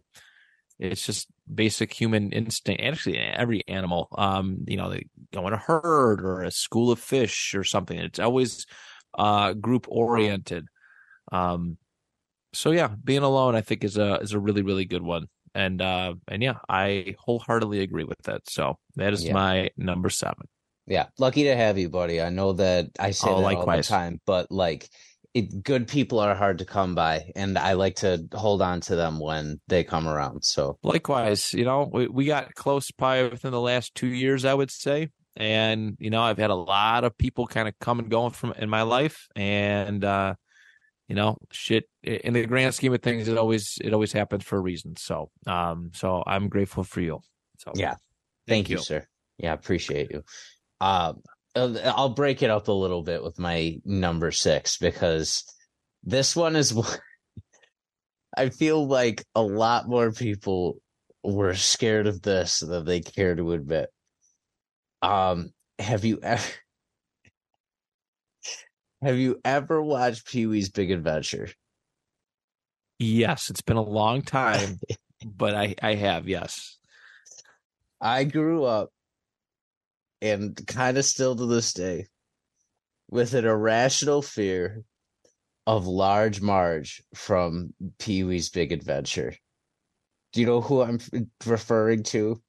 [0.83, 2.83] it's just basic human instinct.
[2.83, 6.99] Actually, every animal, um, you know, they go in a herd or a school of
[6.99, 7.97] fish or something.
[7.97, 8.65] It's always
[9.17, 10.67] uh, group oriented.
[11.31, 11.77] Um,
[12.53, 15.27] so yeah, being alone, I think is a is a really really good one.
[15.55, 18.41] And uh, and yeah, I wholeheartedly agree with that.
[18.49, 19.33] So that is yeah.
[19.33, 20.47] my number seven.
[20.85, 22.21] Yeah, lucky to have you, buddy.
[22.21, 23.89] I know that I say oh, that likewise.
[23.89, 24.89] all the time, but like
[25.33, 28.95] it, good people are hard to come by and i like to hold on to
[28.95, 30.77] them when they come around so.
[30.83, 34.71] Likewise you know we, we got close by within the last two years i would
[34.71, 38.31] say and you know i've had a lot of people kind of come and going
[38.31, 40.35] from in my life and uh
[41.07, 44.57] you know shit in the grand scheme of things it always it always happens for
[44.57, 47.19] a reason so um so i'm grateful for you
[47.57, 47.71] so.
[47.75, 47.91] Yeah.
[47.91, 48.77] Thank, thank you.
[48.77, 48.83] you.
[48.83, 49.07] sir.
[49.37, 50.23] Yeah appreciate you.
[50.81, 55.43] Um uh, I'll break it up a little bit with my number six because
[56.03, 56.73] this one is
[58.37, 60.77] I feel like a lot more people
[61.23, 63.89] were scared of this than they care to admit.
[65.01, 66.43] Um, have you ever
[69.03, 71.49] have you ever watched Pee Wee's Big Adventure?
[72.97, 74.79] Yes, it's been a long time,
[75.23, 76.79] but I I have yes.
[78.01, 78.89] I grew up
[80.23, 82.07] and kind of still to this day,
[83.09, 84.83] with an irrational fear
[85.67, 89.35] of Large Marge from Pee Wee's Big Adventure.
[90.31, 90.99] Do you know who I'm
[91.45, 92.41] referring to?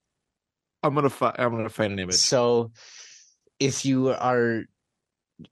[0.83, 1.35] I'm gonna find.
[1.39, 2.15] I'm gonna find an image.
[2.15, 2.73] So,
[3.59, 4.65] if you are,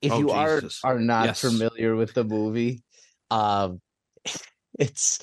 [0.01, 0.81] if oh, you Jesus.
[0.85, 1.41] are are not yes.
[1.41, 2.83] familiar with the movie,
[3.31, 3.81] um,
[4.79, 5.21] it's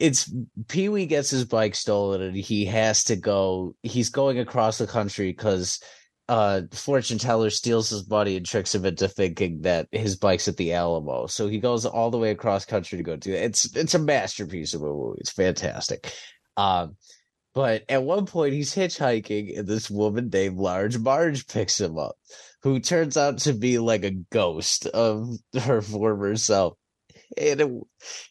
[0.00, 0.32] it's
[0.68, 3.76] Pee Wee gets his bike stolen and he has to go.
[3.82, 5.80] He's going across the country because
[6.28, 10.56] uh fortune teller steals his buddy and tricks him into thinking that his bike's at
[10.56, 11.26] the Alamo.
[11.26, 13.42] So he goes all the way across country to go do it.
[13.42, 15.20] It's it's a masterpiece of a movie.
[15.20, 16.12] It's fantastic.
[16.56, 16.96] Um
[17.54, 22.16] but at one point he's hitchhiking and this woman named Large Marge picks him up,
[22.62, 26.74] who turns out to be like a ghost of her former self.
[27.36, 27.72] And it,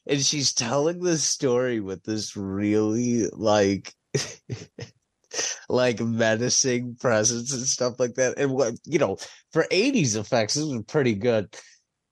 [0.08, 3.94] and she's telling this story with this really like
[5.70, 8.38] like menacing presence and stuff like that.
[8.38, 9.18] And what you know,
[9.52, 11.56] for 80s effects, this was pretty good.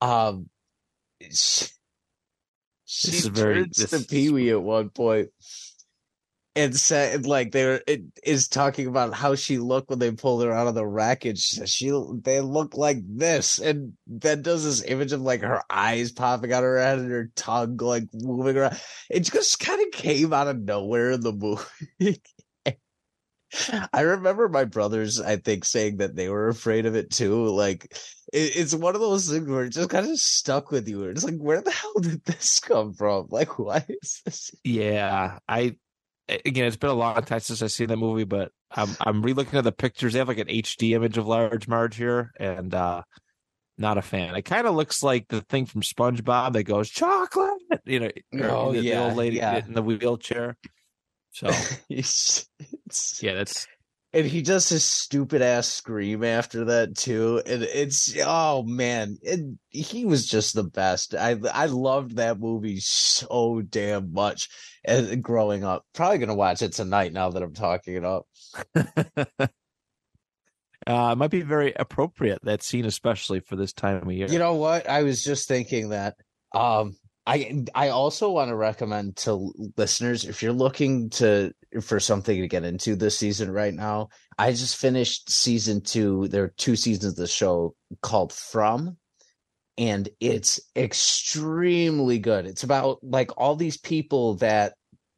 [0.02, 0.50] Um
[1.30, 1.68] she,
[2.86, 5.30] she turns very, to Pee Wee at one point
[6.56, 10.44] and said like they were it is talking about how she looked when they pulled
[10.44, 11.40] her out of the wreckage.
[11.40, 16.12] She, she they look like this, and then does this image of like her eyes
[16.12, 18.80] popping out of her head and her tongue like moving around.
[19.10, 21.64] It just kind of came out of nowhere in the movie.
[23.94, 27.48] I remember my brothers, I think, saying that they were afraid of it too.
[27.48, 27.98] Like,
[28.32, 31.04] it, it's one of those things where it just kind of stuck with you.
[31.04, 33.28] It's like, where the hell did this come from?
[33.32, 34.52] Like, why is this?
[34.64, 35.76] Yeah, I
[36.28, 39.56] again, it's been a long time since I've seen that movie, but I'm I'm relooking
[39.56, 40.14] at the pictures.
[40.14, 43.04] They have like an HD image of Large Marge here, and uh
[43.78, 44.36] not a fan.
[44.36, 48.12] It kind of looks like the thing from SpongeBob that goes chocolate, you know,
[48.44, 49.58] oh, the, yeah, the old lady yeah.
[49.58, 50.56] in the wheelchair.
[51.32, 51.50] So
[53.22, 53.68] yeah, that's
[54.14, 59.40] and he does his stupid ass scream after that too and it's oh man it,
[59.70, 61.16] he was just the best.
[61.16, 64.50] I i loved that movie so damn much
[64.84, 65.86] as growing up.
[65.94, 68.28] Probably gonna watch it tonight now that i'm talking it up.
[70.88, 74.28] Uh, it might be very appropriate that scene, especially for this time of year.
[74.28, 74.90] you know what?
[74.90, 76.16] I was just thinking that
[76.54, 82.42] um i i also want to recommend to listeners if you're looking to for something
[82.42, 84.08] to get into this season right now
[84.38, 88.98] i just finished season two there are two seasons of the show called from
[89.78, 94.74] and it's extremely good it's about like all these people that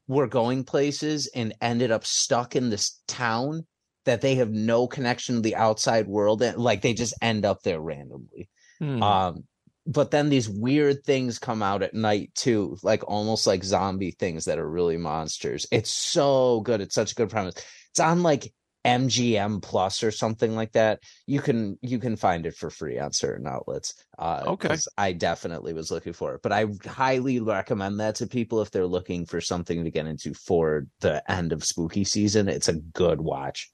[0.07, 3.65] were going places and ended up stuck in this town
[4.05, 7.61] that they have no connection to the outside world and like they just end up
[7.63, 9.01] there randomly Hmm.
[9.01, 9.43] um,
[9.85, 14.45] but then these weird things come out at night too, like almost like zombie things
[14.45, 15.67] that are really monsters.
[15.71, 16.81] It's so good.
[16.81, 17.55] It's such a good premise.
[17.91, 18.53] It's on like
[18.85, 20.99] MGM Plus or something like that.
[21.25, 23.93] You can you can find it for free on certain outlets.
[24.17, 24.75] Uh, Okay.
[24.97, 28.87] I definitely was looking for it, but I highly recommend that to people if they're
[28.87, 32.47] looking for something to get into for the end of spooky season.
[32.49, 33.71] It's a good watch.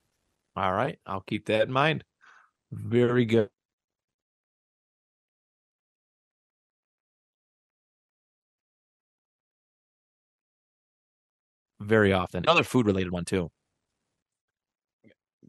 [0.56, 2.04] All right, I'll keep that in mind.
[2.72, 3.50] Very good.
[11.80, 12.44] Very often.
[12.44, 13.50] Another food related one too.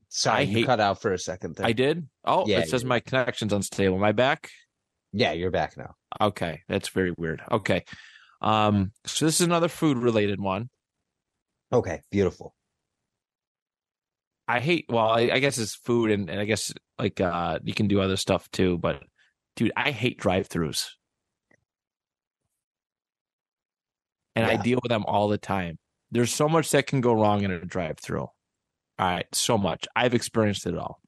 [0.09, 1.67] Sorry, I you hate- cut out for a second there.
[1.67, 2.09] I did.
[2.25, 3.97] Oh, Yeah, it says my connection's unstable.
[3.97, 4.51] Am I back?
[5.13, 5.95] yeah, you're back now.
[6.21, 7.43] Okay, that's very weird.
[7.51, 7.85] Okay.
[8.41, 10.71] Um, so this is another food related one.
[11.73, 12.55] Okay, beautiful.
[14.49, 17.75] I hate well, I, I guess it's food and, and I guess like uh you
[17.75, 19.03] can do other stuff too, but
[19.57, 20.89] dude, I hate drive throughs.
[24.37, 25.79] And I deal with them all the time.
[26.11, 28.21] There's so much that can go wrong in a drive through.
[28.21, 28.33] All
[28.99, 29.87] right, so much.
[29.95, 31.01] I've experienced it all.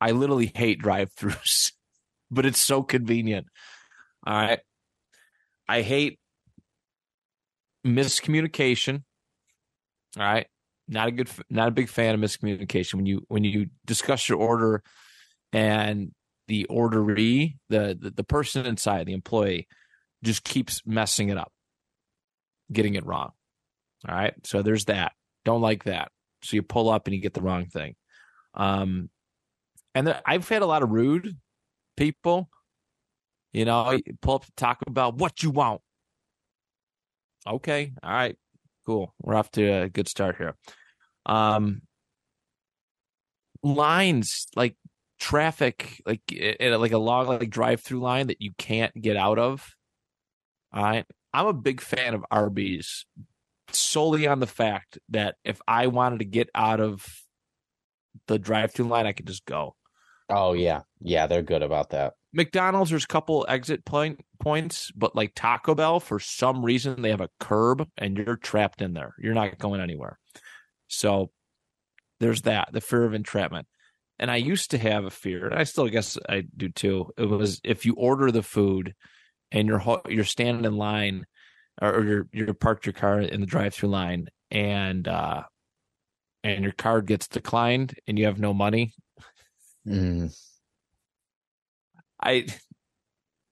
[0.00, 1.72] I literally hate drive throughs,
[2.30, 3.46] but it's so convenient.
[4.26, 4.60] All right.
[5.68, 6.18] I hate
[7.86, 9.02] miscommunication.
[10.18, 10.46] All right.
[10.86, 14.38] Not a good not a big fan of miscommunication when you when you discuss your
[14.38, 14.82] order
[15.52, 16.12] and
[16.48, 19.66] the orderee, the, the the person inside, the employee,
[20.22, 21.52] just keeps messing it up,
[22.70, 23.32] getting it wrong.
[24.08, 24.34] All right.
[24.44, 25.12] So there's that.
[25.44, 26.10] Don't like that.
[26.42, 27.94] So you pull up and you get the wrong thing.
[28.54, 29.10] Um
[29.94, 31.36] and there, I've had a lot of rude
[31.96, 32.48] people.
[33.52, 35.80] You know, pull up to Taco Bell, what you want?
[37.46, 38.36] Okay, all right,
[38.84, 39.14] cool.
[39.20, 40.56] We're off to a good start here.
[41.24, 41.82] Um,
[43.62, 44.76] lines like
[45.20, 49.38] traffic, like in like a long like drive through line that you can't get out
[49.38, 49.64] of.
[50.72, 53.06] All right, I'm a big fan of Arby's
[53.74, 57.06] solely on the fact that if I wanted to get out of
[58.26, 59.74] the drive through line, I could just go.
[60.30, 62.14] Oh yeah, yeah, they're good about that.
[62.32, 67.10] McDonald's, there's a couple exit point points, but like Taco Bell, for some reason, they
[67.10, 69.14] have a curb and you're trapped in there.
[69.18, 70.18] You're not going anywhere.
[70.88, 71.30] So
[72.20, 73.66] there's that, the fear of entrapment.
[74.18, 77.10] And I used to have a fear, and I still guess I do too.
[77.16, 78.94] It was if you order the food
[79.50, 81.26] and you're you're standing in line,
[81.80, 85.42] or, or you're you're parked your car in the drive-through line, and uh,
[86.42, 88.92] and your card gets declined, and you have no money,
[89.86, 90.34] Mm.
[92.22, 92.46] I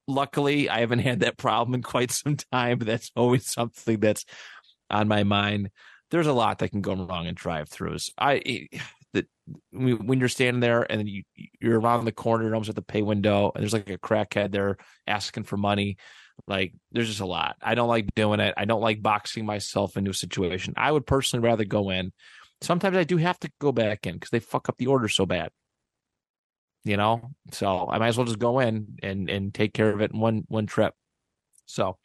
[0.08, 2.78] luckily I haven't had that problem in quite some time.
[2.78, 4.24] But that's always something that's
[4.90, 5.70] on my mind.
[6.10, 8.10] There's a lot that can go wrong in drive-throughs.
[8.18, 8.68] I
[9.14, 9.26] that
[9.72, 11.22] when you're standing there and you
[11.60, 14.52] you're around the corner, you're almost at the pay window, and there's like a crackhead
[14.52, 15.96] there asking for money.
[16.48, 17.56] Like there's just a lot.
[17.62, 18.54] I don't like doing it.
[18.56, 20.74] I don't like boxing myself into a situation.
[20.76, 22.12] I would personally rather go in.
[22.60, 25.26] Sometimes I do have to go back in because they fuck up the order so
[25.26, 25.50] bad
[26.84, 30.00] you know so i might as well just go in and and take care of
[30.00, 30.92] it in one one trip
[31.66, 31.96] so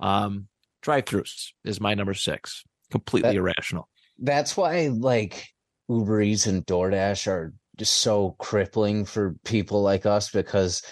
[0.00, 0.48] um
[0.80, 3.88] drive throughs is my number six completely That- irrational.
[4.18, 5.48] That's why like
[5.88, 10.82] Uber Eats and DoorDash are just so crippling for people like us because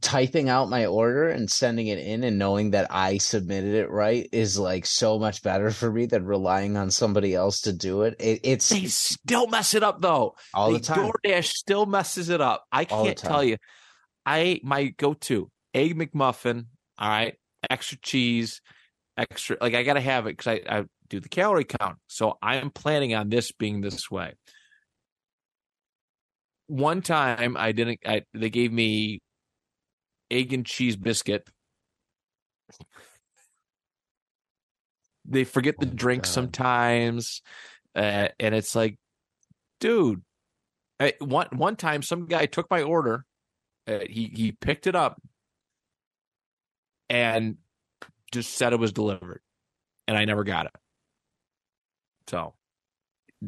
[0.00, 4.28] typing out my order and sending it in and knowing that I submitted it right
[4.32, 8.16] is like so much better for me than relying on somebody else to do it.
[8.18, 10.34] it it's They still mess it up though.
[10.52, 11.10] all the The time.
[11.10, 12.64] DoorDash still messes it up.
[12.70, 13.56] I can't tell you.
[14.26, 16.66] I my go-to egg McMuffin.
[16.98, 17.34] All right,
[17.68, 18.60] extra cheese,
[19.16, 19.56] extra.
[19.60, 21.98] Like I gotta have it because I, I do the calorie count.
[22.06, 24.34] So I am planning on this being this way.
[26.66, 28.00] One time I didn't.
[28.06, 29.20] I, they gave me
[30.34, 31.48] egg and cheese biscuit.
[35.24, 36.28] They forget the Oh drink God.
[36.28, 37.42] sometimes,
[37.94, 38.98] uh, and it's like,
[39.80, 40.22] dude.
[41.00, 43.24] I, one one time, some guy took my order.
[43.88, 45.20] Uh, he he picked it up
[47.10, 47.56] and
[48.32, 49.40] just said it was delivered,
[50.06, 50.72] and I never got it.
[52.28, 52.54] So,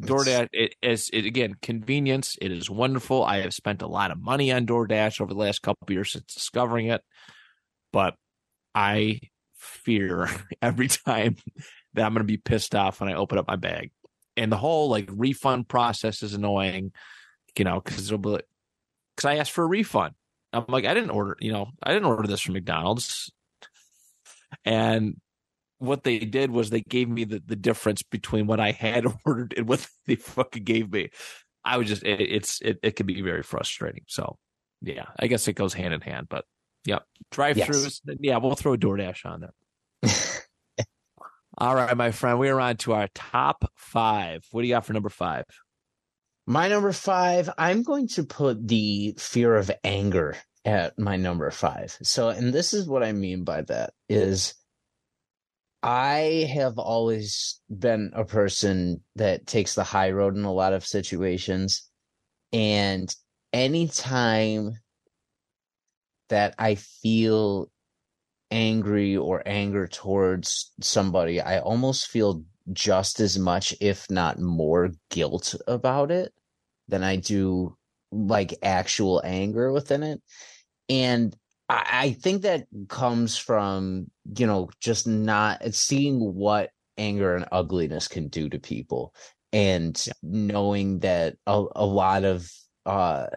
[0.01, 2.37] DoorDash it is it again convenience.
[2.41, 3.23] It is wonderful.
[3.23, 6.11] I have spent a lot of money on DoorDash over the last couple of years
[6.11, 7.01] since discovering it,
[7.91, 8.15] but
[8.75, 9.19] I
[9.55, 10.29] fear
[10.61, 11.37] every time
[11.93, 13.91] that I'm going to be pissed off when I open up my bag,
[14.35, 16.91] and the whole like refund process is annoying.
[17.57, 18.43] You know, because it'll be
[19.15, 20.13] because I asked for a refund.
[20.53, 21.37] I'm like, I didn't order.
[21.39, 23.31] You know, I didn't order this from McDonald's,
[24.63, 25.19] and
[25.79, 29.53] what they did was they gave me the, the difference between what I had ordered
[29.57, 31.09] and what they fucking gave me.
[31.63, 34.03] I was just it, it's it, it can be very frustrating.
[34.07, 34.37] So
[34.81, 36.27] yeah, I guess it goes hand in hand.
[36.29, 36.45] But
[36.85, 38.01] yep, drive throughs.
[38.19, 40.13] Yeah, we'll throw DoorDash on there.
[41.57, 44.45] All right, my friend, we are on to our top five.
[44.51, 45.45] What do you got for number five?
[46.45, 51.97] My number five, I'm going to put the fear of anger at my number five.
[52.03, 54.53] So, and this is what I mean by that is
[55.83, 60.85] I have always been a person that takes the high road in a lot of
[60.85, 61.89] situations.
[62.51, 63.13] And
[63.53, 64.79] anytime
[66.29, 67.69] that I feel
[68.49, 75.55] angry or anger towards somebody, I almost feel just as much, if not more, guilt
[75.67, 76.33] about it
[76.87, 77.77] than I do
[78.11, 80.21] like actual anger within it.
[80.89, 81.35] And
[81.69, 84.07] I, I think that comes from,
[84.37, 89.13] you know, just not seeing what anger and ugliness can do to people
[89.53, 90.13] and Yeah.
[90.23, 92.49] knowing that a, a lot of,
[92.85, 93.27] uh,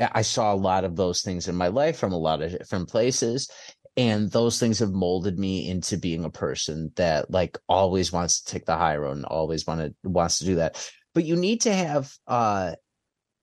[0.00, 2.88] I saw a lot of those things in my life from a lot of different
[2.88, 3.48] places
[3.96, 8.52] and those things have molded me into being a person that like always wants to
[8.52, 11.72] take the high road and always wanted wants to do that but you need to
[11.72, 12.74] have uh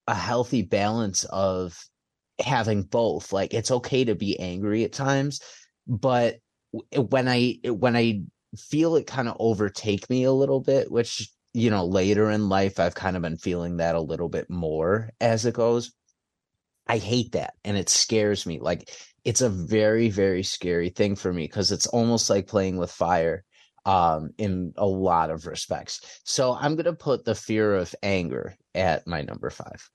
[0.08, 1.78] a healthy balance of
[2.42, 5.42] having both like it's okay to be angry at times
[5.88, 6.38] but
[6.96, 8.22] when i when i
[8.58, 12.80] feel it kind of overtake me a little bit which you know later in life
[12.80, 15.92] i've kind of been feeling that a little bit more as it goes
[16.88, 18.90] i hate that and it scares me like
[19.24, 23.44] it's a very very scary thing for me because it's almost like playing with fire
[23.86, 26.02] um in a lot of respects.
[26.24, 29.90] So i'm going to put the fear of anger at my number 5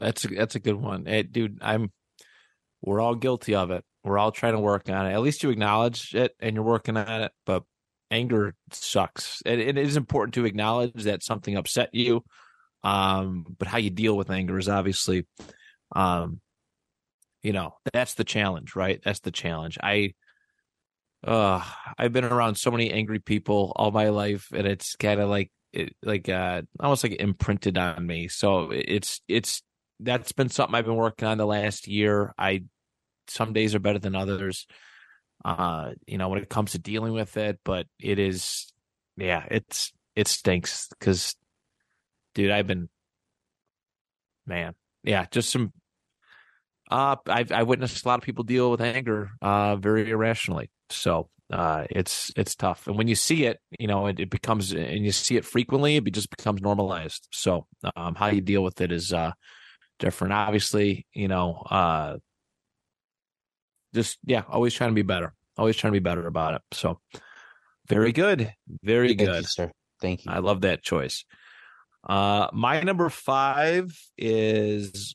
[0.00, 1.58] That's a, that's a good one, hey, dude.
[1.62, 1.92] I'm.
[2.82, 3.84] We're all guilty of it.
[4.04, 5.12] We're all trying to work on it.
[5.12, 7.32] At least you acknowledge it and you're working on it.
[7.44, 7.64] But
[8.10, 9.42] anger sucks.
[9.44, 12.24] It, it is important to acknowledge that something upset you.
[12.82, 15.26] Um, but how you deal with anger is obviously,
[15.94, 16.40] um,
[17.42, 19.00] you know, that's the challenge, right?
[19.04, 19.76] That's the challenge.
[19.82, 20.14] I,
[21.26, 21.62] uh,
[21.98, 25.50] I've been around so many angry people all my life, and it's kind of like
[25.74, 28.28] it, like uh, almost like imprinted on me.
[28.28, 29.62] So it's it's
[30.02, 32.34] that's been something I've been working on the last year.
[32.38, 32.64] I
[33.28, 34.66] some days are better than others.
[35.44, 38.72] Uh, you know, when it comes to dealing with it, but it is,
[39.16, 41.34] yeah, it's it stinks because,
[42.34, 42.88] dude, I've been,
[44.46, 45.72] man, yeah, just some.
[46.90, 50.70] Uh, I've I witnessed a lot of people deal with anger, uh, very irrationally.
[50.90, 54.72] So, uh, it's it's tough, and when you see it, you know, it, it becomes,
[54.72, 57.28] and you see it frequently, it just becomes normalized.
[57.32, 59.32] So, um, how you deal with it is, uh,
[60.00, 60.32] different.
[60.32, 62.16] Obviously, you know, uh,
[63.94, 65.32] just yeah, always trying to be better.
[65.56, 66.62] Always trying to be better about it.
[66.72, 66.98] So,
[67.88, 69.46] very good, very thank you good.
[69.46, 69.70] sir
[70.00, 71.24] thank you I love that choice.
[72.08, 75.14] Uh, my number five is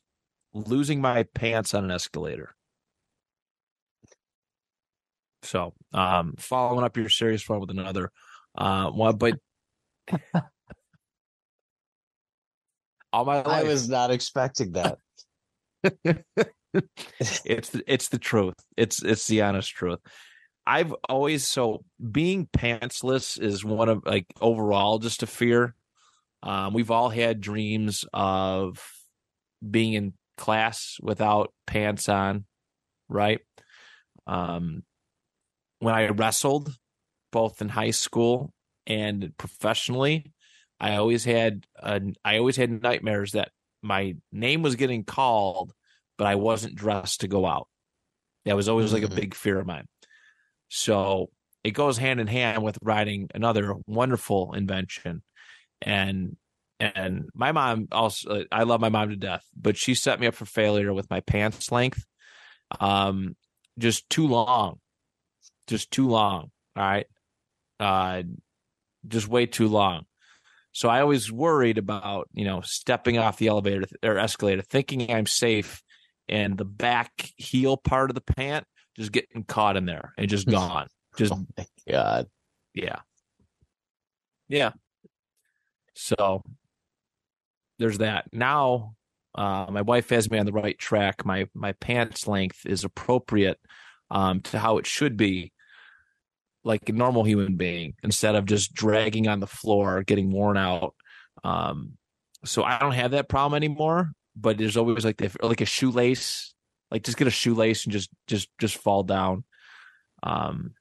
[0.54, 2.54] losing my pants on an escalator.
[5.42, 8.10] So, um, following up your serious one with another
[8.56, 9.38] uh, one, but
[13.16, 14.98] all my life, i was not expecting that
[17.20, 18.54] it's the, it's the truth.
[18.76, 20.00] It's it's the honest truth.
[20.66, 25.74] I've always so being pantsless is one of like overall just a fear.
[26.42, 28.84] Um, we've all had dreams of
[29.68, 32.44] being in class without pants on,
[33.08, 33.40] right?
[34.26, 34.82] Um,
[35.78, 36.74] when I wrestled,
[37.32, 38.52] both in high school
[38.86, 40.32] and professionally,
[40.80, 43.50] I always had a, I always had nightmares that
[43.82, 45.72] my name was getting called,
[46.18, 47.68] but I wasn't dressed to go out.
[48.44, 49.16] That was always like a Mhm.
[49.16, 49.86] big fear of mine.
[50.68, 51.30] So
[51.64, 55.22] it goes hand in hand with riding another wonderful invention.
[55.82, 56.36] And
[56.78, 60.34] and my mom also I love my mom to death, but she set me up
[60.34, 62.04] for failure with my pants length.
[62.80, 63.36] Um
[63.78, 64.80] just too long.
[65.66, 66.50] Just too long.
[66.76, 67.06] All right.
[67.80, 68.22] Uh
[69.06, 70.06] just way too long.
[70.76, 75.24] So I always worried about, you know, stepping off the elevator or escalator, thinking I'm
[75.24, 75.82] safe,
[76.28, 80.46] and the back heel part of the pant just getting caught in there and just
[80.50, 80.88] gone.
[81.16, 82.26] Just Oh my god.
[82.74, 82.98] yeah.
[84.50, 84.72] Yeah.
[85.94, 86.42] So
[87.78, 88.26] there's that.
[88.34, 88.96] Now
[89.34, 91.24] uh, my wife has me on the right track.
[91.24, 93.58] My my pants length is appropriate
[94.10, 95.54] um, to how it should be,
[96.66, 100.94] like a normal human being, instead of just dragging on the floor, getting worn out.
[101.44, 101.92] Um,
[102.44, 104.10] so I don't have that problem anymore.
[104.38, 106.54] But there's always like the, like a shoelace,
[106.90, 109.44] like just get a shoelace and just just just fall down.
[110.22, 110.74] Um,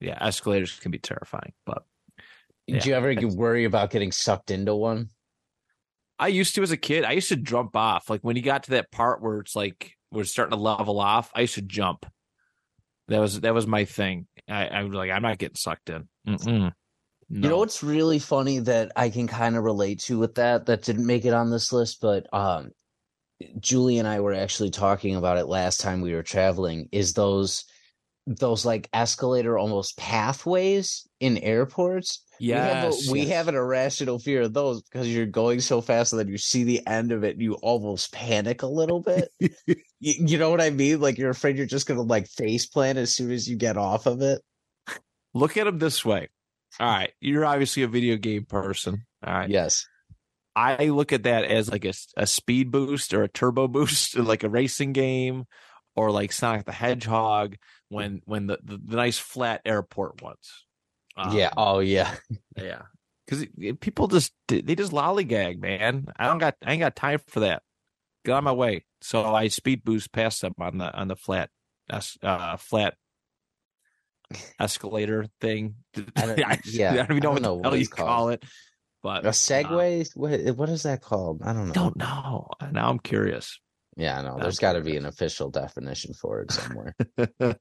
[0.00, 1.84] yeah, escalators can be terrifying, but
[2.66, 5.10] Did Yeah, you ever worry about getting sucked into one?
[6.18, 7.04] I used to as a kid.
[7.04, 8.08] I used to jump off.
[8.08, 11.30] Like when you got to that part where it's like we're starting to level off,
[11.34, 12.06] I used to jump.
[13.08, 14.26] That was that was my thing.
[14.48, 16.08] I, I was like, I'm not getting sucked in.
[17.28, 17.42] No.
[17.42, 20.82] You know what's really funny that I can kind of relate to with that that
[20.82, 22.70] didn't make it on this list, but um
[23.58, 27.64] Julie and I were actually talking about it last time we were traveling is those
[28.26, 32.24] those like escalator almost pathways in airports.
[33.08, 33.28] we a, we yes.
[33.30, 36.84] have an irrational fear of those because you're going so fast that you see the
[36.86, 39.28] end of it and you almost panic a little bit.
[39.40, 41.00] you, you know what I mean?
[41.00, 44.06] Like you're afraid you're just gonna like face plant as soon as you get off
[44.06, 44.40] of it.
[45.34, 46.28] Look at them this way.
[46.80, 49.04] All right, you're obviously a video game person.
[49.24, 49.86] All right, Yes.
[50.56, 54.44] I look at that as like a, a speed boost or a turbo boost, like
[54.44, 55.46] a racing game,
[55.96, 57.56] or like Sonic the Hedgehog
[57.88, 60.64] when when the the, the nice flat airport ones.
[61.16, 61.50] Um, yeah.
[61.56, 62.14] Oh yeah.
[62.56, 62.82] Yeah,
[63.26, 63.46] because
[63.80, 66.06] people just they just lollygag, man.
[66.16, 67.62] I don't got I ain't got time for that.
[68.24, 68.84] Get on my way.
[69.00, 71.50] So I speed boost past them on the on the flat,
[72.22, 72.94] uh, flat
[74.58, 75.74] escalator thing.
[76.16, 78.08] I don't- I, yeah, I don't even know I what don't know what you called.
[78.08, 78.44] call it,
[79.02, 80.08] but A Segway?
[80.16, 81.42] what what is that called?
[81.44, 81.72] I don't know.
[81.74, 82.48] don't know.
[82.72, 83.60] Now I'm curious.
[83.96, 86.96] Yeah, no, there's got to be an official definition for it somewhere.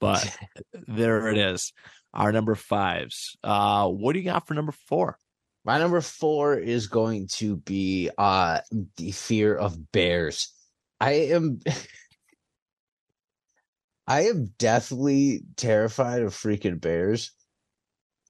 [0.00, 0.36] but
[0.88, 1.72] there it is.
[2.14, 3.36] Our number fives.
[3.44, 5.18] Uh, what do you got for number four?
[5.64, 8.60] My number four is going to be uh
[8.96, 10.52] the fear of bears.
[11.00, 11.60] I am
[14.06, 17.32] I am deathly terrified of freaking bears.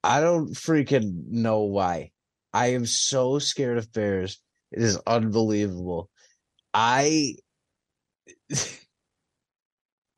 [0.03, 2.11] I don't freaking know why.
[2.53, 4.41] I am so scared of bears.
[4.73, 6.11] It is unbelievable.
[6.75, 7.37] I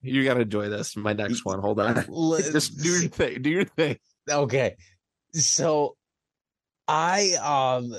[0.03, 0.97] You gotta enjoy this.
[0.97, 1.61] My next one.
[1.61, 1.95] Hold on.
[2.53, 3.43] Just do your thing.
[3.43, 3.99] Do your thing.
[4.31, 4.77] okay
[5.33, 5.97] so
[6.89, 7.93] i um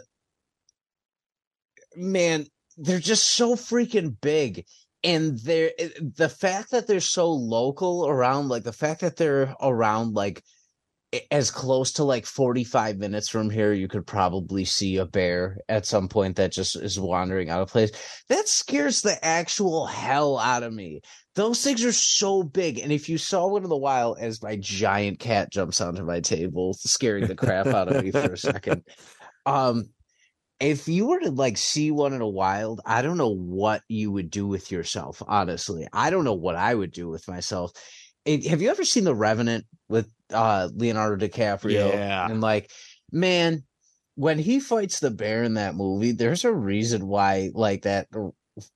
[1.95, 2.45] man
[2.77, 4.65] they're just so freaking big
[5.03, 5.71] and they're
[6.17, 10.43] the fact that they're so local around like the fact that they're around like
[11.29, 15.85] as close to like 45 minutes from here you could probably see a bear at
[15.85, 17.91] some point that just is wandering out of place.
[18.29, 21.01] That scares the actual hell out of me.
[21.35, 24.55] Those things are so big and if you saw one in the wild as my
[24.55, 28.83] giant cat jumps onto my table scaring the crap out of me for a second
[29.45, 29.89] um
[30.59, 34.11] if you were to like see one in a wild i don't know what you
[34.11, 35.87] would do with yourself honestly.
[35.91, 37.71] I don't know what i would do with myself.
[38.25, 42.27] Have you ever seen the revenant with uh leonardo dicaprio Yeah.
[42.29, 42.71] and like
[43.11, 43.63] man
[44.15, 48.07] when he fights the bear in that movie there's a reason why like that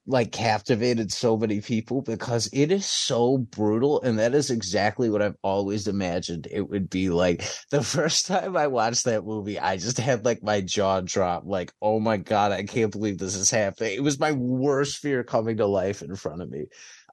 [0.08, 5.22] like captivated so many people because it is so brutal and that is exactly what
[5.22, 9.76] I've always imagined it would be like the first time I watched that movie I
[9.76, 13.52] just had like my jaw drop like oh my god I can't believe this is
[13.52, 16.66] happening it was my worst fear coming to life in front of me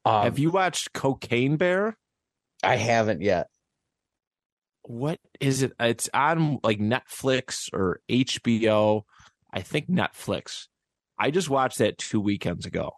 [0.05, 1.97] um, Have you watched Cocaine Bear?
[2.63, 3.49] I haven't yet
[4.85, 5.73] What is it?
[5.79, 9.03] It's on like Netflix or HBO.
[9.53, 10.67] I think Netflix.
[11.19, 12.93] I just watched that two weekends ago.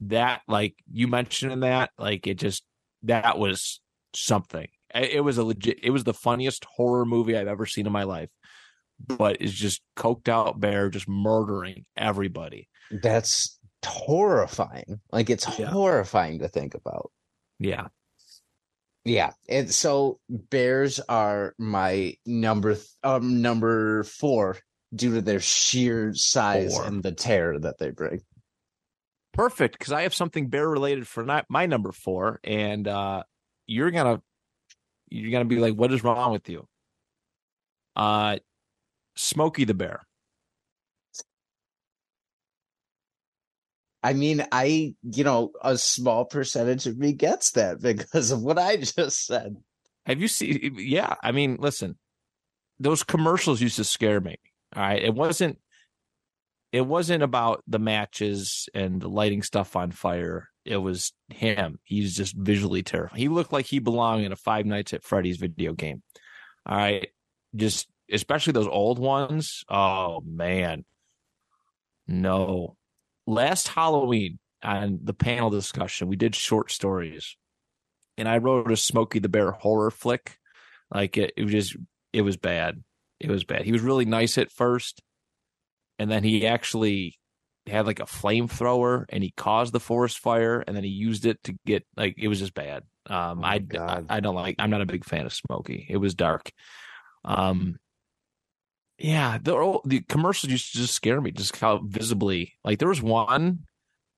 [0.00, 2.64] That like you mentioned in that, like it just
[3.04, 3.80] that was
[4.14, 4.68] something.
[4.94, 5.78] It was a legit.
[5.82, 8.28] It was the funniest horror movie I've ever seen in my life.
[9.04, 12.68] But it's just coked out bear just murdering everybody.
[12.90, 15.00] That's horrifying.
[15.10, 15.66] Like it's yeah.
[15.66, 17.10] horrifying to think about.
[17.58, 17.88] Yeah.
[19.04, 19.32] Yeah.
[19.48, 24.58] And so bears are my number th- um number 4
[24.94, 26.84] due to their sheer size four.
[26.84, 28.20] and the terror that they bring.
[29.32, 33.22] Perfect, because I have something bear related for not my number 4 and uh
[33.66, 34.22] you're going to
[35.10, 36.68] you're to be like what is wrong with you?
[37.96, 38.38] Uh
[39.14, 40.06] Smokey the Bear.
[44.02, 48.58] I mean, I, you know, a small percentage of me gets that because of what
[48.58, 49.56] I just said.
[50.06, 50.74] Have you seen?
[50.76, 51.14] Yeah.
[51.22, 51.96] I mean, listen,
[52.80, 54.36] those commercials used to scare me.
[54.74, 55.00] All right.
[55.00, 55.58] It wasn't,
[56.72, 60.48] it wasn't about the matches and the lighting stuff on fire.
[60.64, 61.78] It was him.
[61.84, 63.20] He's just visually terrifying.
[63.20, 66.02] He looked like he belonged in a Five Nights at Freddy's video game.
[66.66, 67.08] All right.
[67.54, 69.64] Just, especially those old ones.
[69.68, 70.84] Oh, man.
[72.08, 72.76] No,
[73.26, 77.36] last Halloween on the panel discussion, we did short stories,
[78.16, 80.38] and I wrote a Smokey the Bear horror flick.
[80.92, 81.76] Like it, it was just,
[82.12, 82.82] it was bad.
[83.18, 83.64] It was bad.
[83.64, 85.02] He was really nice at first,
[85.98, 87.18] and then he actually
[87.66, 91.42] had like a flamethrower and he caused the forest fire, and then he used it
[91.44, 92.82] to get like it was just bad.
[93.06, 94.56] Um, oh I, I I don't like.
[94.58, 95.86] I'm not a big fan of Smokey.
[95.88, 96.50] It was dark.
[97.24, 97.78] Um,
[98.98, 102.54] yeah, the the commercials used to just scare me, just how visibly.
[102.64, 103.60] Like there was one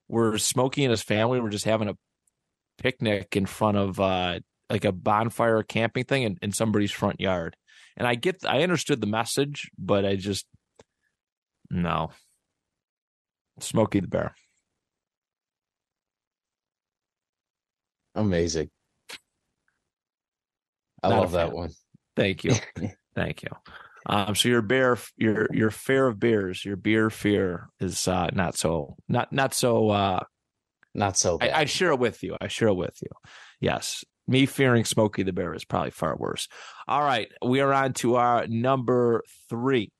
[0.06, 1.96] where Smokey and his family were just having a
[2.78, 7.56] picnic in front of uh like a bonfire camping thing in, in somebody's front yard.
[7.96, 10.46] And I get I understood the message, but I just
[11.70, 12.10] no.
[13.60, 14.34] Smokey the Bear.
[18.14, 18.70] Amazing.
[21.02, 21.70] I Not love that one.
[22.16, 22.54] Thank you.
[23.14, 23.50] Thank you.
[24.06, 28.56] Um, so your bear, your your fear of bears, your beer fear is uh, not
[28.56, 30.20] so not not so uh,
[30.94, 31.38] not so.
[31.40, 32.36] I, I, share it with you.
[32.40, 33.08] I share it with you.
[33.60, 36.48] Yes, me fearing Smokey the Bear is probably far worse.
[36.86, 39.90] All right, we are on to our number three.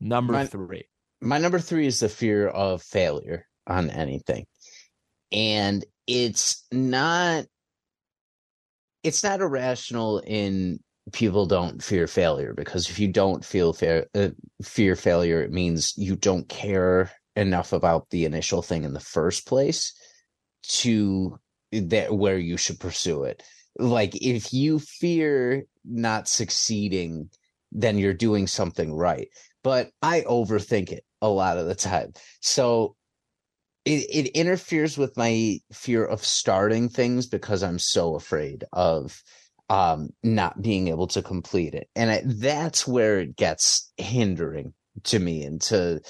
[0.00, 0.84] Number my, three.
[1.20, 4.46] My number three is the fear of failure on anything,
[5.32, 7.46] and it's not.
[9.02, 10.78] It's not irrational in
[11.12, 14.30] people don't fear failure because if you don't feel fa- uh,
[14.62, 19.46] fear failure it means you don't care enough about the initial thing in the first
[19.46, 19.92] place
[20.62, 21.38] to
[21.72, 23.42] that where you should pursue it.
[23.78, 27.30] Like if you fear not succeeding
[27.76, 29.28] then you're doing something right.
[29.62, 32.12] But i overthink it a lot of the time.
[32.40, 32.96] So
[33.84, 39.22] it, it interferes with my fear of starting things because i'm so afraid of
[39.68, 41.88] um, not being able to complete it.
[41.96, 46.00] And that's where it gets hindering to me and to,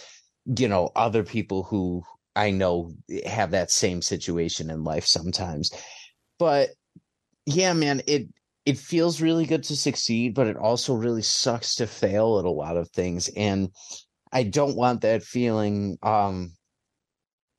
[0.45, 2.03] you know, other people who
[2.37, 2.93] I know
[3.27, 5.71] have that same situation in life sometimes.
[6.39, 6.71] But
[7.47, 8.29] yeah, man, it,
[8.67, 12.51] it feels really good to succeed, but it also really sucks to fail at a
[12.51, 13.29] lot of things.
[13.37, 13.69] And
[14.33, 16.53] I don't want that feeling, um,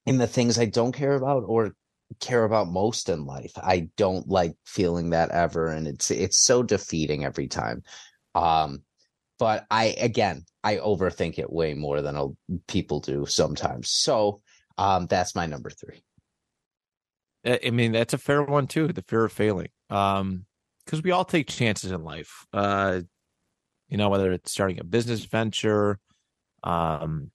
[0.06, 1.76] in the things I don't care about or
[2.20, 3.52] care about most in life.
[3.58, 7.84] I don't like feeling that ever and it's it's so defeating every time.
[8.34, 8.84] Um
[9.38, 12.38] but I again, I overthink it way more than
[12.68, 13.92] people do sometimes.
[13.92, 14.42] So,
[14.78, 16.02] um that's my number 3.
[17.64, 19.70] I mean, that's a fair one too, the fear of failing.
[19.90, 20.46] Um
[20.86, 22.46] because we all take chances in life.
[22.54, 23.02] Uh
[23.88, 26.00] you know, whether it's starting a business venture,
[26.64, 27.32] um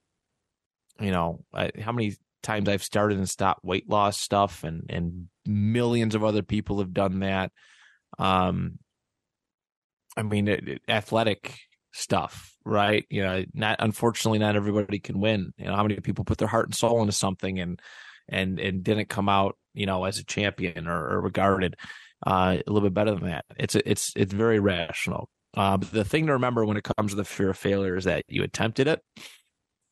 [1.00, 1.44] you know,
[1.80, 6.42] how many times I've started and stopped weight loss stuff, and and millions of other
[6.42, 7.52] people have done that.
[8.18, 8.78] Um,
[10.16, 11.56] I mean, it, it, athletic
[11.92, 13.06] stuff, right?
[13.10, 15.52] You know, not unfortunately, not everybody can win.
[15.56, 17.80] You know, how many people put their heart and soul into something and
[18.28, 21.76] and and didn't come out, you know, as a champion or, or regarded
[22.26, 23.44] uh, a little bit better than that.
[23.56, 25.28] It's it's it's very rational.
[25.56, 28.04] Uh, but the thing to remember when it comes to the fear of failure is
[28.04, 29.02] that you attempted it,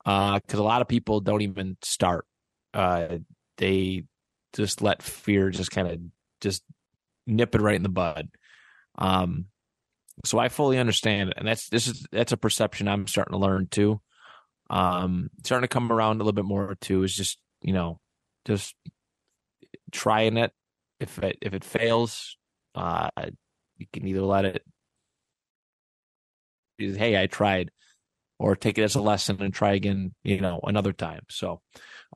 [0.05, 2.25] because uh, a lot of people don't even start
[2.75, 3.19] uh,
[3.57, 4.05] they
[4.55, 6.01] just let fear just kind of
[6.41, 6.63] just
[7.27, 8.29] nip it right in the bud.
[8.97, 9.47] Um,
[10.25, 13.69] so I fully understand, and that's this is that's a perception I'm starting to learn
[13.71, 14.01] too.
[14.71, 18.01] Um, starting to come around a little bit more too is just you know
[18.45, 18.75] just
[19.93, 20.53] trying it.
[21.01, 22.37] If it if it fails,
[22.75, 23.11] uh,
[23.77, 24.63] you can either let it.
[26.79, 27.71] Hey, I tried,
[28.39, 30.15] or take it as a lesson and try again.
[30.25, 31.23] You know, another time.
[31.31, 31.61] So,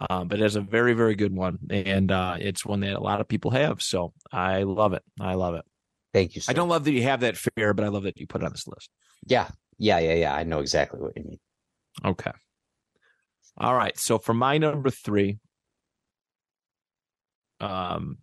[0.01, 3.20] Um, but it's a very, very good one, and uh, it's one that a lot
[3.20, 3.82] of people have.
[3.82, 5.03] So I love it.
[5.20, 5.64] I love it.
[6.14, 6.40] Thank you.
[6.40, 6.51] Sir.
[6.51, 8.45] I don't love that you have that fear, but I love that you put it
[8.45, 8.90] on this list.
[9.26, 10.34] Yeah, yeah, yeah, yeah.
[10.34, 11.38] I know exactly what you mean.
[12.05, 12.32] Okay.
[13.59, 13.97] All right.
[13.99, 15.38] So for my number three,
[17.61, 18.18] um,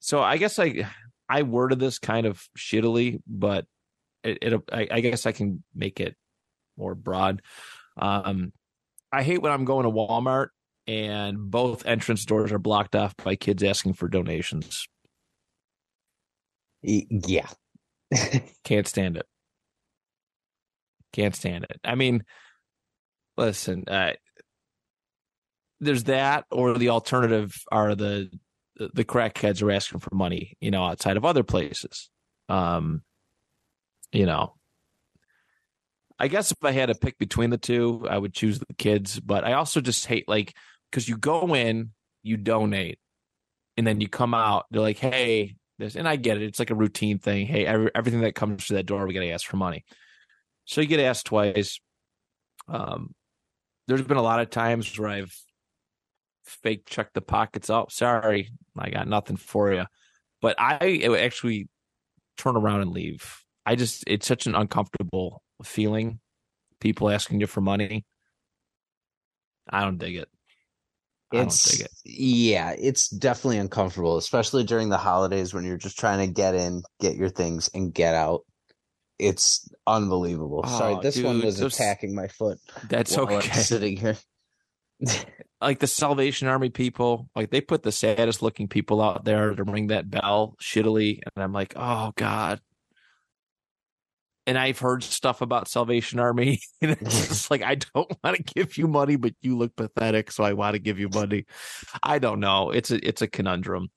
[0.00, 0.88] so I guess I
[1.28, 3.66] I worded this kind of shittily, but
[4.24, 6.16] it, it I, I guess I can make it
[6.76, 7.42] more broad.
[7.96, 8.52] Um,
[9.12, 10.48] I hate when I'm going to Walmart
[10.86, 14.86] and both entrance doors are blocked off by kids asking for donations.
[16.82, 17.48] Yeah.
[18.64, 19.26] Can't stand it.
[21.12, 21.80] Can't stand it.
[21.84, 22.24] I mean,
[23.36, 24.12] listen, uh,
[25.80, 28.30] there's that, or the alternative are the
[28.76, 32.10] the crackheads are asking for money, you know, outside of other places.
[32.48, 33.02] Um,
[34.12, 34.54] you know,
[36.18, 39.20] I guess if I had to pick between the two, I would choose the kids.
[39.20, 40.54] But I also just hate like
[40.90, 41.90] because you go in,
[42.22, 42.98] you donate,
[43.76, 44.66] and then you come out.
[44.70, 46.42] They're like, "Hey, this," and I get it.
[46.42, 47.46] It's like a routine thing.
[47.46, 49.84] Hey, every, everything that comes to that door, we got to ask for money.
[50.64, 51.80] So you get asked twice.
[52.68, 53.14] Um,
[53.86, 55.36] there's been a lot of times where I've
[56.44, 57.70] fake checked the pockets.
[57.70, 59.84] Oh, sorry, I got nothing for you.
[60.40, 61.68] But I it would actually
[62.36, 63.42] turn around and leave.
[63.64, 66.20] I just it's such an uncomfortable feeling.
[66.80, 68.04] People asking you for money.
[69.68, 70.28] I don't dig it.
[71.32, 71.90] I it's it.
[72.04, 76.82] yeah, it's definitely uncomfortable, especially during the holidays when you're just trying to get in,
[77.00, 78.42] get your things, and get out.
[79.18, 80.62] It's unbelievable.
[80.64, 82.58] Oh, Sorry, this dude, one was those, attacking my foot.
[82.88, 83.40] That's okay.
[83.40, 84.16] sitting here.
[85.60, 89.64] like the Salvation Army people, like they put the saddest looking people out there to
[89.64, 92.60] ring that bell shittily, and I'm like, oh god.
[94.46, 98.76] And I've heard stuff about Salvation Army, and it's like I don't want to give
[98.78, 101.46] you money, but you look pathetic, so I want to give you money.
[102.02, 102.70] I don't know.
[102.70, 103.90] It's a it's a conundrum,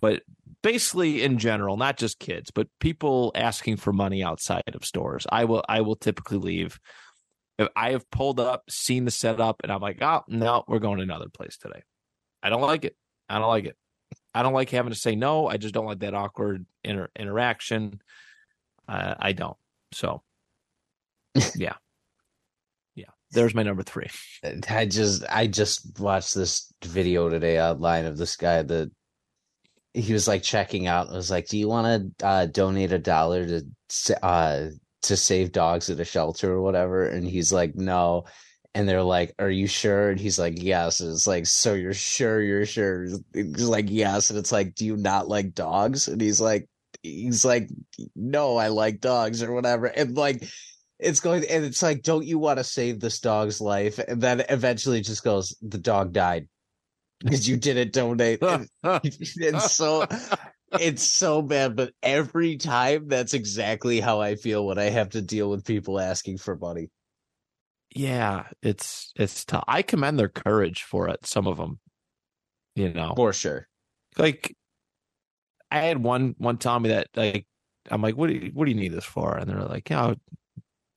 [0.00, 0.22] but
[0.62, 5.26] basically in general, not just kids, but people asking for money outside of stores.
[5.30, 6.78] I will I will typically leave
[7.58, 10.98] If I have pulled up, seen the setup, and I'm like, oh no, we're going
[10.98, 11.82] to another place today.
[12.42, 12.96] I don't like it.
[13.28, 13.76] I don't like it.
[14.34, 15.46] I don't like having to say no.
[15.46, 18.00] I just don't like that awkward inter- interaction.
[18.88, 19.56] Uh, I don't.
[19.92, 20.22] So,
[21.54, 21.74] yeah,
[22.94, 23.10] yeah.
[23.30, 24.08] There's my number three.
[24.68, 28.90] I just I just watched this video today online of this guy that
[29.94, 31.10] he was like checking out.
[31.10, 34.70] I was like, "Do you want to uh, donate a dollar to uh,
[35.02, 37.06] to save dogs at a shelter or whatever?
[37.06, 38.24] And he's like no.
[38.74, 40.10] And they're like are you sure?
[40.10, 41.00] And he's like yes.
[41.00, 43.06] And it's like so you're sure you're sure?
[43.34, 44.30] He's like yes.
[44.30, 46.08] And it's like do you not like dogs?
[46.08, 46.68] And he's like
[47.02, 47.68] he's like
[48.14, 50.44] no i like dogs or whatever and like
[50.98, 54.42] it's going and it's like don't you want to save this dog's life and then
[54.48, 56.46] eventually just goes the dog died
[57.20, 60.06] because you didn't donate and, and so
[60.78, 65.22] it's so bad, but every time that's exactly how I feel when I have to
[65.22, 66.90] deal with people asking for money.
[67.94, 69.64] Yeah, it's it's tough.
[69.66, 71.26] I commend their courage for it.
[71.26, 71.80] Some of them,
[72.76, 73.66] you know, for sure.
[74.16, 74.56] Like,
[75.70, 77.46] I had one one tell me that like
[77.90, 79.36] I'm like, what do you what do you need this for?
[79.36, 80.14] And they're like, yeah,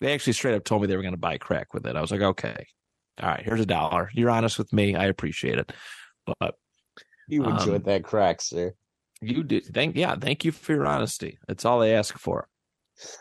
[0.01, 1.95] they actually straight up told me they were going to buy crack with it.
[1.95, 2.67] I was like, okay,
[3.21, 4.09] all right, here's a dollar.
[4.13, 4.95] You're honest with me.
[4.95, 5.71] I appreciate it,
[6.26, 6.55] but
[7.28, 8.74] you enjoyed um, that crack, sir.
[9.21, 9.65] You did.
[9.65, 10.15] Thank yeah.
[10.15, 11.38] Thank you for your honesty.
[11.47, 12.47] That's all I ask for.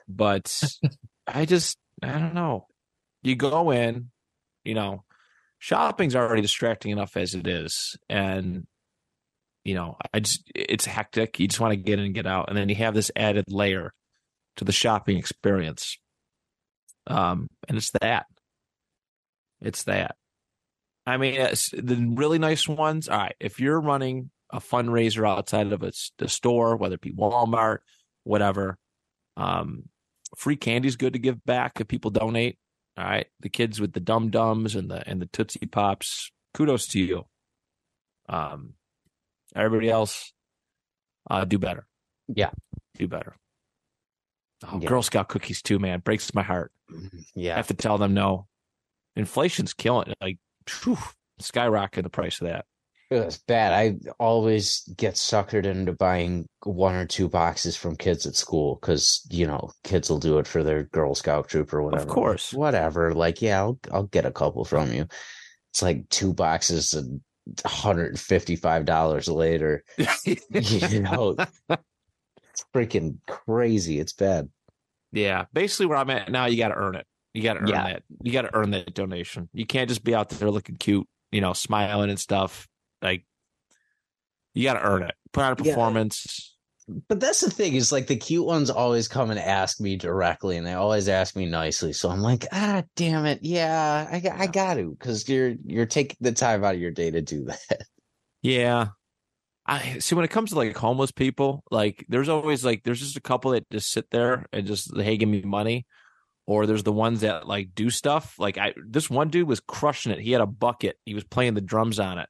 [0.09, 0.63] But
[1.27, 2.67] I just I don't know.
[3.23, 4.11] You go in,
[4.65, 5.05] you know,
[5.59, 8.67] shopping's already distracting enough as it is, and
[9.65, 11.39] you know, I just it's hectic.
[11.39, 13.45] You just want to get in and get out, and then you have this added
[13.49, 13.93] layer
[14.57, 15.99] to the shopping experience.
[17.07, 18.27] Um, and it's that.
[19.61, 20.17] It's that.
[21.07, 23.09] I mean, the really nice ones.
[23.09, 27.13] All right, if you're running a fundraiser outside of a, the store, whether it be
[27.13, 27.79] Walmart,
[28.25, 28.79] whatever.
[29.37, 29.85] Um,
[30.37, 32.59] free candy is good to give back if people donate.
[32.99, 36.31] All right, the kids with the dum dums and the and the tootsie pops.
[36.53, 37.25] Kudos to you.
[38.29, 38.75] Um,
[39.55, 40.33] everybody else,
[41.31, 41.87] uh, do better.
[42.29, 42.51] Yeah,
[42.97, 43.37] do better.
[44.65, 44.89] Oh, yeah.
[44.89, 46.01] Girl Scout cookies too, man.
[46.01, 46.73] Breaks my heart.
[46.91, 47.19] Mm-hmm.
[47.35, 48.47] Yeah, I have to tell them no.
[49.17, 50.17] Inflation's killing it.
[50.21, 50.39] Like,
[50.85, 50.99] whew,
[51.41, 52.65] skyrocketing the price of that.
[53.11, 53.73] It's bad.
[53.73, 59.27] I always get suckered into buying one or two boxes from kids at school because
[59.31, 62.05] you know kids will do it for their Girl Scout troop or whatever.
[62.05, 63.13] Of course, whatever.
[63.13, 65.07] Like, yeah, I'll I'll get a couple from you.
[65.73, 67.21] It's like two boxes and
[67.65, 69.85] hundred and fifty five dollars later.
[70.25, 71.37] you know,
[71.71, 73.99] it's freaking crazy.
[73.99, 74.49] It's bad.
[75.13, 77.07] Yeah, basically where I'm at now, you got to earn it.
[77.35, 77.85] You got to earn Yeah.
[77.85, 78.03] that.
[78.23, 79.49] You got to earn that donation.
[79.53, 82.69] You can't just be out there looking cute, you know, smiling and stuff.
[83.01, 83.25] Like
[84.55, 85.15] you got to earn it.
[85.33, 86.52] Put on a performance.
[87.09, 90.57] But that's the thing is like the cute ones always come and ask me directly,
[90.57, 91.93] and they always ask me nicely.
[91.93, 96.17] So I'm like, ah, damn it, yeah, I I got to, because you're you're taking
[96.21, 97.83] the time out of your day to do that.
[98.43, 98.89] Yeah.
[99.65, 103.17] I see when it comes to like homeless people, like there's always like there's just
[103.17, 105.87] a couple that just sit there and just hey give me money,
[106.47, 108.35] or there's the ones that like do stuff.
[108.41, 110.19] Like I this one dude was crushing it.
[110.19, 110.97] He had a bucket.
[111.05, 112.29] He was playing the drums on it.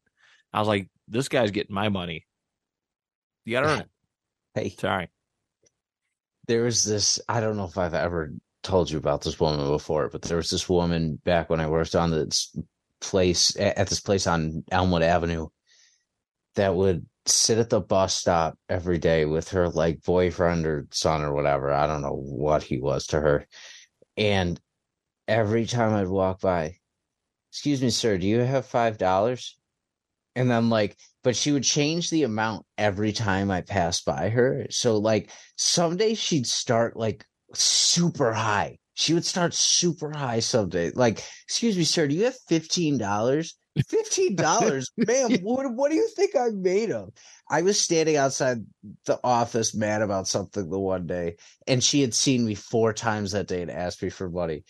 [0.53, 2.27] I was like, this guy's getting my money.
[3.47, 3.89] You gotta earn it.
[4.55, 5.09] Hey, Sorry.
[6.47, 7.21] there was this.
[7.29, 8.33] I don't know if I've ever
[8.63, 11.95] told you about this woman before, but there was this woman back when I worked
[11.95, 12.57] on this
[13.01, 15.49] place at this place on Elmwood Avenue
[16.55, 21.23] that would sit at the bus stop every day with her like boyfriend or son
[21.23, 21.73] or whatever.
[21.73, 23.47] I don't know what he was to her.
[24.17, 24.61] And
[25.27, 26.77] every time I'd walk by,
[27.51, 29.59] excuse me, sir, do you have five dollars?
[30.35, 34.67] And then like, but she would change the amount every time I passed by her.
[34.71, 37.25] So like someday she'd start like
[37.55, 38.79] super high.
[38.95, 40.91] She would start super high someday.
[40.95, 43.57] Like, excuse me, sir, do you have fifteen dollars?
[43.89, 45.39] Fifteen dollars, ma'am.
[45.43, 47.11] What what do you think I'm made of?
[47.49, 48.59] I was standing outside
[49.07, 53.33] the office mad about something the one day, and she had seen me four times
[53.33, 54.65] that day and asked me for money.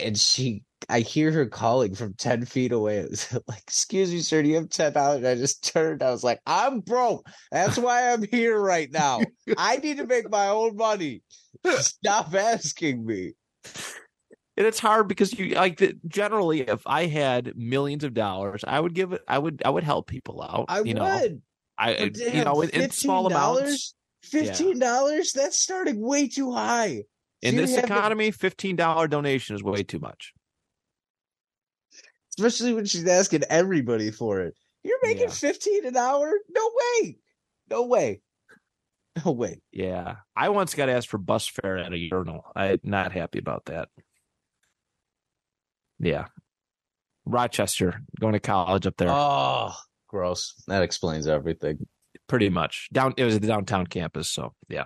[0.00, 2.98] And she I hear her calling from 10 feet away.
[3.02, 5.24] It was like, excuse me, sir, do you have ten dollars?
[5.24, 6.02] I just turned.
[6.02, 7.26] I was like, I'm broke.
[7.50, 9.20] That's why I'm here right now.
[9.56, 11.22] I need to make my own money.
[11.66, 13.32] Stop asking me.
[14.56, 18.78] And it's hard because you like the, generally if I had millions of dollars, I
[18.78, 20.66] would give it I would I would help people out.
[20.68, 21.42] I you know, would.
[21.78, 23.94] I But you know in, in small amounts.
[24.22, 25.32] Fifteen dollars?
[25.32, 27.02] That's starting way too high.
[27.40, 30.32] In So this economy, fifteen dollar donation is way too much.
[32.38, 34.54] Especially when she's asking everybody for it.
[34.84, 35.34] You're making Yeah.
[35.34, 36.32] 15 an hour?
[36.50, 36.70] No
[37.02, 37.18] way.
[37.70, 38.20] No way.
[39.24, 39.60] No way.
[39.70, 42.44] Yeah, I once got asked for bus fare at a urinal.
[42.56, 43.88] I'm not happy about that.
[45.98, 46.26] Yeah,
[47.24, 49.72] Rochester, going to college up there, Oh,
[50.08, 50.54] gross.
[50.66, 51.86] That explains everything.
[52.28, 53.14] pretty much down.
[53.16, 54.84] It was the downtown campus, so yeah.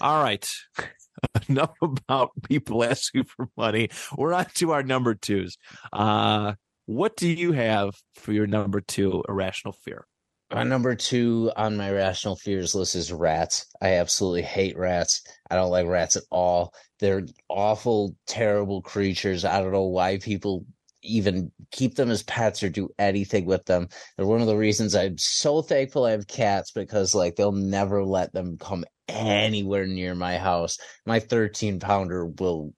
[0.00, 0.48] All right,
[1.48, 3.90] enough about people asking for money.
[4.16, 5.58] We're on to our number twos.
[5.92, 6.54] Uh,
[6.86, 10.06] what do you have for your number two irrational fear?
[10.52, 13.66] My number two on my rational fears list is rats.
[13.82, 15.22] I absolutely hate rats.
[15.50, 16.72] I don't like rats at all.
[17.00, 19.44] They're awful, terrible creatures.
[19.44, 20.64] I don't know why people
[21.02, 23.88] even keep them as pets or do anything with them.
[24.16, 28.04] They're one of the reasons I'm so thankful I have cats because like they'll never
[28.04, 30.78] let them come anywhere near my house.
[31.04, 32.72] My 13 pounder will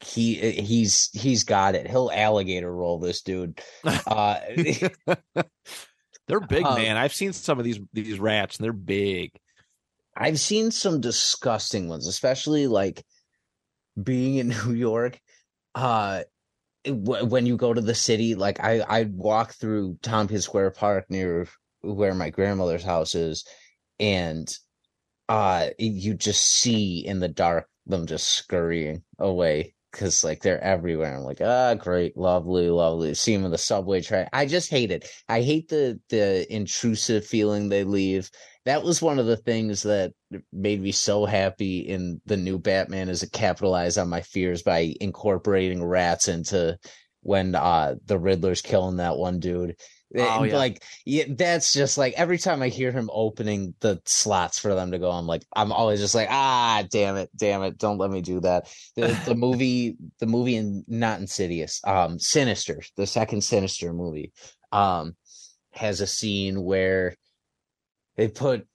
[0.00, 1.86] he he's he's got it.
[1.88, 3.60] He'll alligator roll this dude.
[3.84, 4.38] Uh
[6.26, 6.96] They're big, Um, man.
[6.96, 9.32] I've seen some of these these rats, and they're big.
[10.16, 13.04] I've seen some disgusting ones, especially like
[14.00, 15.18] being in New York.
[15.74, 16.22] Uh,
[16.84, 21.06] w- when you go to the city, like I I walk through Tompkins Square Park
[21.10, 21.48] near
[21.80, 23.44] where my grandmother's house is,
[23.98, 24.48] and
[25.28, 31.16] uh, you just see in the dark them just scurrying away because like they're everywhere.
[31.16, 33.14] I'm like, ah, great, lovely, lovely.
[33.14, 34.28] See them in the subway track.
[34.32, 35.08] I just hate it.
[35.28, 38.30] I hate the the intrusive feeling they leave
[38.66, 40.12] that was one of the things that
[40.52, 44.94] made me so happy in the new Batman is it capitalized on my fears by
[45.00, 46.78] incorporating rats into
[47.22, 49.76] when uh the Riddler's killing that one dude.
[50.16, 50.56] Oh, And, yeah.
[50.56, 54.90] Like yeah, that's just like every time I hear him opening the slots for them
[54.92, 58.10] to go, I'm like I'm always just like ah damn it, damn it, don't let
[58.10, 58.68] me do that.
[58.96, 64.32] The the movie the movie in not Insidious, um Sinister, the second Sinister movie,
[64.72, 65.14] um
[65.72, 67.14] has a scene where
[68.16, 68.66] they put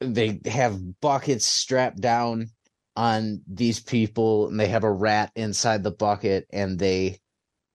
[0.00, 2.48] they have buckets strapped down
[2.96, 7.20] on these people and they have a rat inside the bucket and they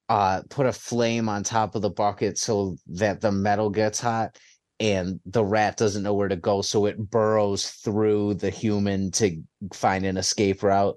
[0.10, 4.38] uh put a flame on top of the bucket so that the metal gets hot
[4.80, 9.42] and the rat doesn't know where to go so it burrows through the human to
[9.74, 10.96] find an escape route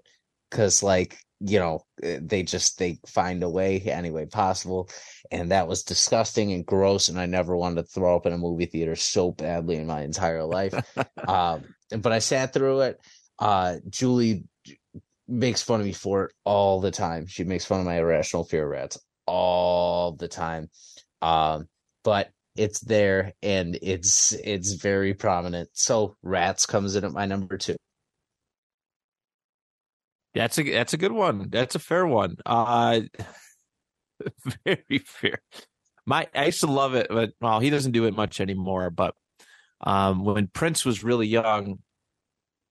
[0.50, 4.88] cuz like you know eh, they just they find a way any way possible.
[5.30, 8.38] And that was disgusting and gross and i never wanted to throw up in a
[8.38, 10.74] movie theater so badly in my entire life.
[11.28, 11.64] Um
[11.98, 13.00] but i sat through it.
[13.38, 14.44] Uh julie
[15.30, 18.44] makes fun of me for it all the time she makes fun of my irrational
[18.44, 20.68] fear of rats all the time
[21.22, 21.68] um
[22.04, 27.56] but it's there and it's it's very prominent so rats comes in at my number
[27.56, 27.76] two
[30.34, 31.48] That's a that's a good one.
[31.50, 32.36] That's a fair one.
[32.46, 33.02] Uh
[34.64, 35.38] very fair.
[36.06, 38.90] My I used to love it, but well, he doesn't do it much anymore.
[38.90, 39.14] But
[39.80, 41.80] um when Prince was really young,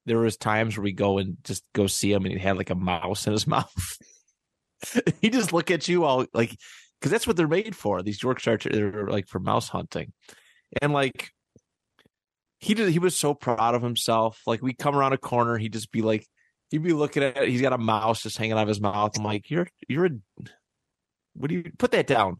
[0.09, 2.71] there was times where we go and just go see him and he had like
[2.71, 3.97] a mouse in his mouth.
[5.21, 6.57] he just look at you all like
[6.99, 8.01] because that's what they're made for.
[8.01, 10.13] These Yorkshire they're like for mouse hunting.
[10.81, 11.29] And like
[12.59, 14.41] he did he was so proud of himself.
[14.47, 16.25] Like we come around a corner, he'd just be like
[16.71, 19.17] he'd be looking at it, he's got a mouse just hanging out of his mouth.
[19.17, 20.09] I'm like, You're you're a
[21.33, 22.39] what do you put that down?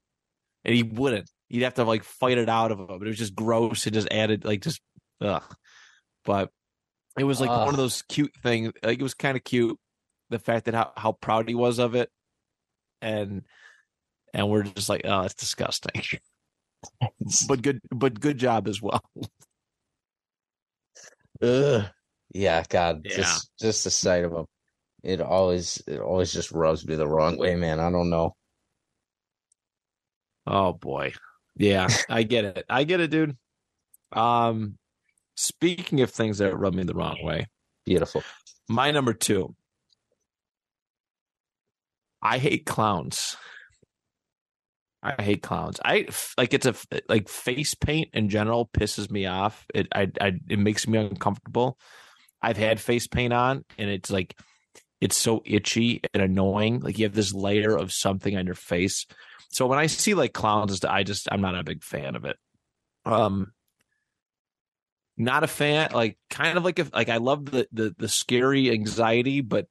[0.65, 1.29] And he wouldn't.
[1.47, 2.87] He'd have to like fight it out of him.
[2.87, 3.85] But it was just gross.
[3.85, 4.81] It just added like just
[5.21, 5.43] ugh.
[6.25, 6.49] But
[7.19, 8.71] it was like uh, one of those cute things.
[8.83, 9.77] Like it was kind of cute.
[10.29, 12.09] The fact that how, how proud he was of it.
[13.01, 13.43] And
[14.33, 16.03] and we're just like, oh, it's disgusting.
[17.47, 19.03] but good but good job as well.
[21.41, 21.85] Ugh.
[22.31, 23.17] Yeah, God, yeah.
[23.17, 24.45] just just the sight of him.
[25.03, 27.79] It always it always just rubs me the wrong way, man.
[27.79, 28.35] I don't know.
[30.45, 31.13] Oh boy.
[31.55, 32.65] Yeah, I get it.
[32.69, 33.37] I get it, dude.
[34.11, 34.78] Um
[35.39, 37.47] speaking of things that rub me the wrong way.
[37.85, 38.23] Beautiful.
[38.67, 39.55] My number 2.
[42.21, 43.37] I hate clowns.
[45.01, 45.79] I hate clowns.
[45.83, 46.75] I like it's a
[47.07, 49.65] like face paint in general pisses me off.
[49.73, 51.77] It I, I it makes me uncomfortable.
[52.41, 54.37] I've had face paint on and it's like
[54.99, 56.81] it's so itchy and annoying.
[56.81, 59.05] Like you have this layer of something on your face.
[59.51, 62.35] So when I see like clowns, I just I'm not a big fan of it.
[63.05, 63.53] Um,
[65.19, 65.91] not a fan.
[65.93, 69.67] Like kind of like if like I love the the the scary anxiety, but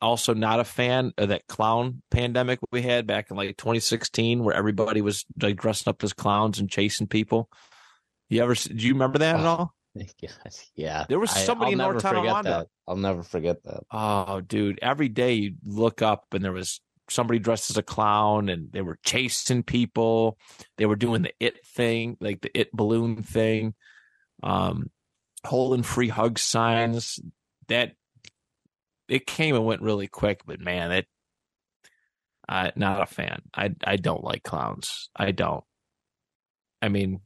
[0.00, 4.54] also not a fan of that clown pandemic we had back in like 2016 where
[4.54, 7.48] everybody was like dressing up as clowns and chasing people.
[8.28, 9.74] You ever do you remember that at ah, all?
[10.76, 11.06] Yeah.
[11.08, 12.66] There was somebody I, in North That.
[12.86, 13.82] I'll never forget that.
[13.90, 14.78] Oh, dude.
[14.80, 16.80] Every day you look up and there was
[17.10, 20.38] somebody dressed as a clown and they were chasing people.
[20.76, 23.74] They were doing the it thing, like the it balloon thing.
[24.42, 24.90] Um
[25.44, 27.20] holding free hug signs.
[27.68, 27.92] That
[29.08, 31.06] it came and went really quick, but man, it
[32.48, 33.42] I not a fan.
[33.54, 35.10] I I don't like clowns.
[35.14, 35.64] I don't.
[36.80, 37.20] I mean,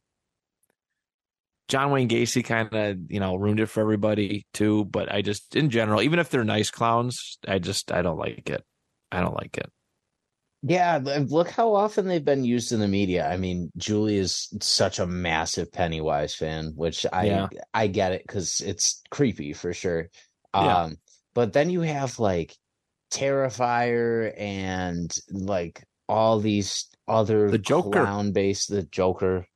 [1.69, 4.85] John Wayne Gacy kind of you know ruined it for everybody too.
[4.85, 8.51] But I just in general, even if they're nice clowns, I just I don't like
[8.51, 8.65] it.
[9.13, 9.71] I don't like it.
[10.65, 13.29] Yeah, look how often they've been used in the media.
[13.29, 17.49] I mean, Julie is such a massive Pennywise fan, which I yeah.
[17.75, 20.09] I get it because it's creepy for sure.
[20.55, 20.83] Yeah.
[20.83, 20.97] Um,
[21.35, 22.57] but then you have like
[23.13, 29.47] Terrifier and like all these other the Joker clown based the Joker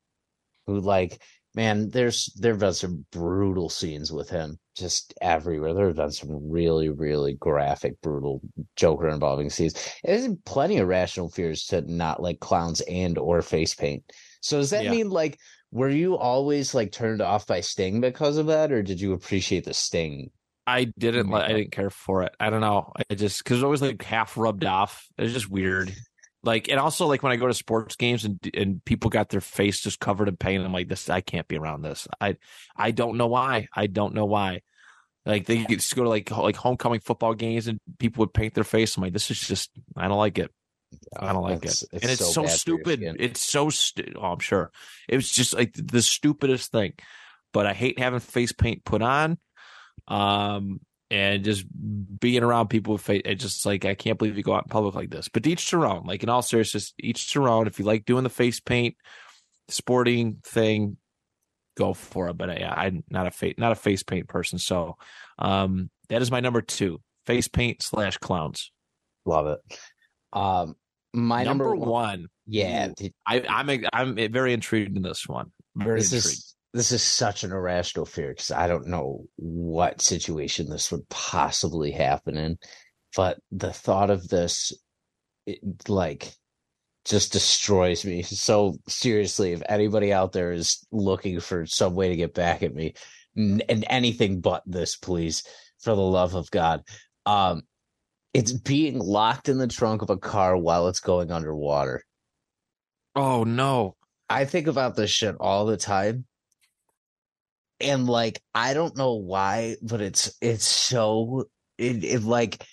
[0.66, 1.22] who like
[1.56, 6.30] man there's there've been some brutal scenes with him just everywhere there have been some
[6.48, 8.40] really really graphic brutal
[8.76, 13.74] Joker involving scenes there's plenty of rational fears to not like clowns and or face
[13.74, 14.04] paint
[14.40, 14.90] so does that yeah.
[14.90, 15.38] mean like
[15.72, 19.64] were you always like turned off by Sting because of that or did you appreciate
[19.64, 20.30] the Sting
[20.66, 21.44] I didn't like.
[21.44, 22.34] I didn't care for it.
[22.40, 22.92] I don't know.
[23.08, 25.06] I just because it was always like half rubbed off.
[25.16, 25.94] It was just weird.
[26.46, 29.40] Like and also like when I go to sports games and and people got their
[29.40, 30.64] face just covered in paint.
[30.64, 31.10] I'm like this.
[31.10, 32.06] I can't be around this.
[32.20, 32.36] I
[32.76, 33.68] I don't know why.
[33.74, 34.62] I don't know why.
[35.26, 38.54] Like they could just go to like like homecoming football games and people would paint
[38.54, 38.96] their face.
[38.96, 39.70] I'm like this is just.
[39.96, 40.52] I don't like it.
[41.18, 41.88] I don't like it's, it.
[41.92, 43.02] It's and it's so, so stupid.
[43.18, 44.70] It's so stu- oh, I'm sure.
[45.08, 46.92] It was just like the stupidest thing.
[47.52, 49.38] But I hate having face paint put on
[50.08, 50.80] um,
[51.10, 51.64] and just
[52.20, 53.22] being around people with faith.
[53.24, 55.28] It's just like I can't believe you go out in public like this.
[55.28, 56.04] But each their own.
[56.04, 57.66] Like in all seriousness, each their own.
[57.66, 58.96] If you like doing the face paint,
[59.68, 60.96] sporting thing,
[61.76, 62.36] go for it.
[62.36, 64.58] But I, am not a face not a face paint person.
[64.58, 64.96] So
[65.38, 68.72] um, that is my number two: face paint slash clowns.
[69.24, 69.60] Love it.
[70.32, 70.76] Um,
[71.12, 72.26] my number, number one, one.
[72.46, 72.88] Yeah,
[73.26, 75.52] I, I'm I'm very intrigued in this one.
[75.76, 76.38] Very this intrigued.
[76.38, 81.08] Is, this is such an irrational fear because I don't know what situation this would
[81.08, 82.58] possibly happen in,
[83.16, 84.72] but the thought of this,
[85.46, 86.32] it, like,
[87.04, 88.22] just destroys me.
[88.22, 92.74] So seriously, if anybody out there is looking for some way to get back at
[92.74, 92.94] me,
[93.36, 95.44] and anything but this, please,
[95.80, 96.82] for the love of God,
[97.26, 97.62] um,
[98.34, 102.02] it's being locked in the trunk of a car while it's going underwater.
[103.14, 103.96] Oh no.
[104.28, 106.26] I think about this shit all the time
[107.80, 111.44] and like I don't know why, but it's it's so
[111.78, 112.64] it, it like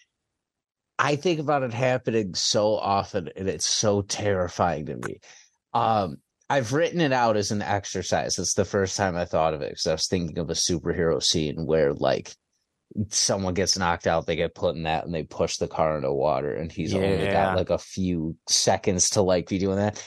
[0.98, 5.20] I think about it happening so often and it's so terrifying to me.
[5.74, 6.18] Um
[6.50, 8.38] I've written it out as an exercise.
[8.38, 11.22] It's the first time I thought of it because I was thinking of a superhero
[11.24, 12.34] scene where like
[13.10, 16.14] someone gets knocked out, they get put in that and they push the car into
[16.14, 20.06] water and he's only got like a few seconds to like be doing that.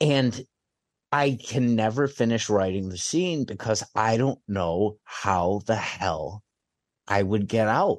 [0.00, 0.40] And
[1.10, 6.42] I can never finish writing the scene because I don't know how the hell
[7.06, 7.98] I would get out.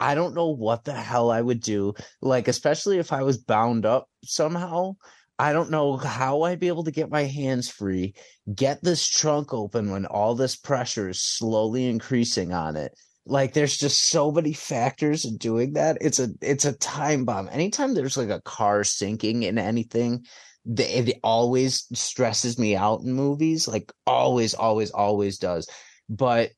[0.00, 1.94] I don't know what the hell I would do.
[2.20, 4.96] Like, especially if I was bound up somehow.
[5.38, 8.14] I don't know how I'd be able to get my hands free,
[8.54, 12.92] get this trunk open when all this pressure is slowly increasing on it.
[13.24, 15.98] Like there's just so many factors in doing that.
[16.00, 17.48] It's a it's a time bomb.
[17.50, 20.24] Anytime there's like a car sinking in anything,
[20.64, 23.66] it always stresses me out in movies.
[23.66, 25.68] Like always, always, always does.
[26.08, 26.50] But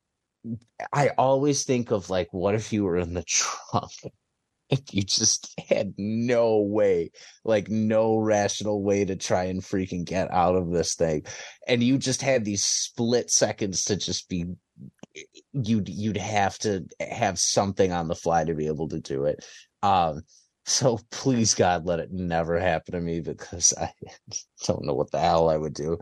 [0.93, 3.91] I always think of like, what if you were in the trunk?
[4.69, 7.11] If you just had no way,
[7.43, 11.23] like no rational way to try and freaking get out of this thing.
[11.67, 14.45] And you just had these split seconds to just be
[15.53, 19.45] you'd you'd have to have something on the fly to be able to do it.
[19.83, 20.23] Um
[20.65, 23.91] so please God let it never happen to me because I
[24.65, 25.99] don't know what the hell I would do.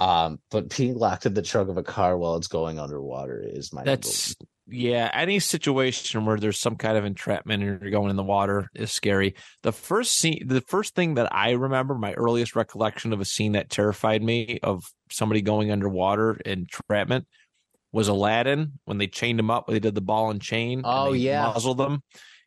[0.00, 3.72] Um but being locked in the trunk of a car while it's going underwater is
[3.72, 4.34] my That's
[4.66, 5.10] yeah.
[5.12, 8.90] Any situation where there's some kind of entrapment and you're going in the water is
[8.90, 9.34] scary.
[9.62, 13.52] The first scene, the first thing that I remember, my earliest recollection of a scene
[13.52, 17.26] that terrified me of somebody going underwater entrapment
[17.92, 19.66] was Aladdin when they chained him up.
[19.66, 20.78] They did the ball and chain.
[20.78, 21.46] and Oh, they yeah.
[21.46, 22.02] muzzled him,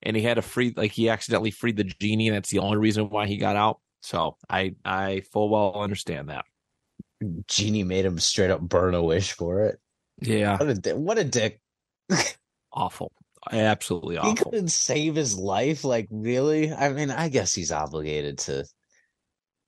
[0.08, 0.74] and he had to free.
[0.76, 3.82] Like he accidentally freed the genie, and that's the only reason why he got out.
[4.02, 6.46] So I I full well understand that.
[7.48, 9.80] Genie made him straight up burn a wish for it.
[10.22, 11.60] Yeah, What a di- what a dick.
[12.72, 13.12] awful,
[13.52, 14.30] absolutely awful.
[14.30, 15.84] He couldn't save his life.
[15.84, 16.72] Like, really?
[16.72, 18.64] I mean, I guess he's obligated to.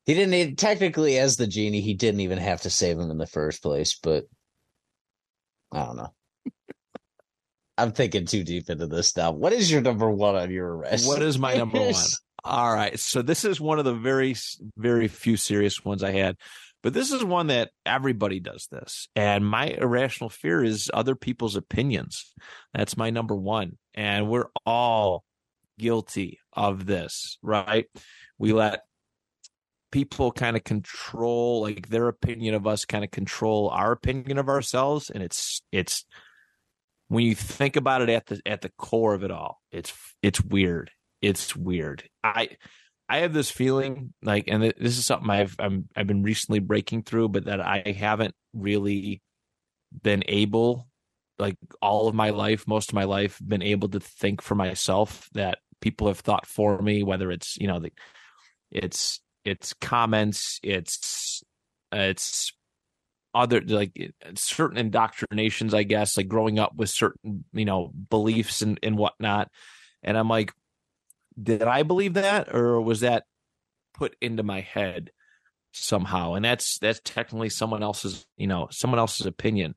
[0.06, 3.18] He didn't need, technically, as the genie, he didn't even have to save him in
[3.18, 4.24] the first place, but
[5.72, 6.14] I don't know.
[7.80, 9.32] I'm thinking too deep into this now.
[9.32, 11.08] What is your number one on your arrest?
[11.08, 11.94] What is my number one?
[12.44, 13.00] All right.
[13.00, 14.36] So this is one of the very,
[14.78, 16.38] very few serious ones I had,
[16.84, 19.08] but this is one that everybody does this.
[19.16, 22.34] And my irrational fear is other people's opinions.
[22.74, 23.78] That's my number one.
[23.94, 25.24] And we're all
[25.78, 27.88] guilty of this, right?
[28.38, 28.82] We let
[29.92, 34.48] people kind of control like their opinion of us kind of control our opinion of
[34.48, 36.06] ourselves and it's it's
[37.10, 40.42] when you think about it at the at the core of it all it's it's
[40.42, 40.92] weird.
[41.22, 42.10] It's weird.
[42.24, 42.50] I
[43.10, 47.02] i have this feeling like and this is something i've I'm, i've been recently breaking
[47.04, 49.24] through but that i haven't really
[50.04, 50.88] been able
[51.40, 55.28] like all of my life most of my life been able to think for myself
[55.34, 57.92] that people have thought for me whether it's you know the
[58.72, 61.42] it's it's comments it's
[61.92, 62.54] it's
[63.34, 68.80] other like certain indoctrinations i guess like growing up with certain you know beliefs and,
[68.82, 69.50] and whatnot.
[70.04, 70.54] And i'm like
[71.42, 73.24] did i believe that or was that
[73.94, 75.12] put into my head
[75.72, 76.34] somehow?
[76.34, 79.76] And that's that's technically someone else's you know someone else's opinion.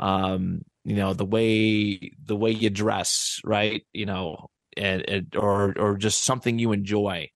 [0.00, 3.82] Um you know the way the way you dress right?
[3.92, 7.30] You know and, and or or just something you enjoy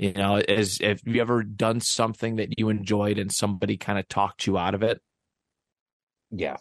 [0.00, 4.08] you know is have you ever done something that you enjoyed and somebody kind of
[4.08, 5.00] talked you out of it?
[6.30, 6.56] Yeah.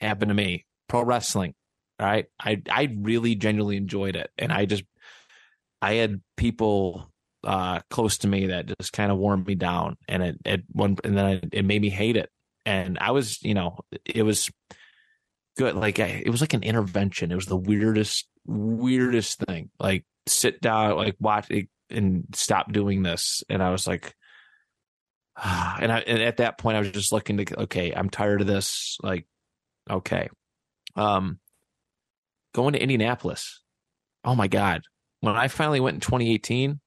[0.00, 0.66] happened to me.
[0.88, 1.54] Pro wrestling
[2.00, 2.26] right?
[2.38, 4.30] I i really genuinely enjoyed it.
[4.38, 4.84] And i just
[5.82, 7.10] i had people
[7.44, 9.96] uh close to me that just kind of warmed me down.
[10.08, 12.30] And it it one and then it, it made me hate it.
[12.64, 14.50] And i was you know it was
[15.56, 15.74] good.
[15.74, 17.30] Like I, it was like an intervention.
[17.30, 19.70] It was the weirdest weirdest thing.
[19.78, 23.42] Like sit down like watch it and stop doing this.
[23.48, 24.14] And i was like
[25.42, 28.46] and i and at that point i was just looking to okay i'm tired of
[28.46, 28.98] this.
[29.02, 29.26] Like
[29.88, 30.28] okay.
[30.96, 31.38] Um
[32.54, 33.62] going to indianapolis.
[34.24, 34.82] Oh my god.
[35.20, 36.80] When i finally went in 2018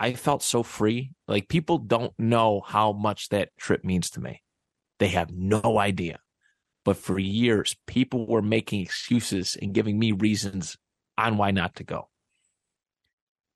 [0.00, 1.12] i felt so free.
[1.26, 4.42] Like people don't know how much that trip means to me.
[4.98, 6.18] They have no idea.
[6.84, 10.76] But for years people were making excuses and giving me reasons
[11.16, 12.08] on why not to go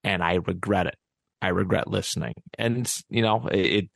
[0.04, 0.96] and i regret it.
[1.40, 2.34] I regret listening.
[2.58, 3.88] And you know it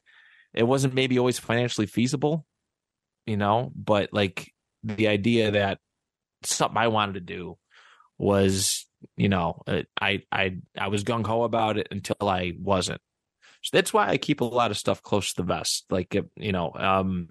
[0.55, 2.47] it wasn't maybe always financially feasible
[3.27, 4.53] you know but like
[4.83, 5.79] the idea that
[6.43, 7.59] something i wanted to do
[8.19, 13.01] was you know uh, i i i was gung-ho about it until i wasn't.
[13.63, 15.85] So that's why i keep a lot of stuff close to the vest.
[15.91, 17.29] Like you know um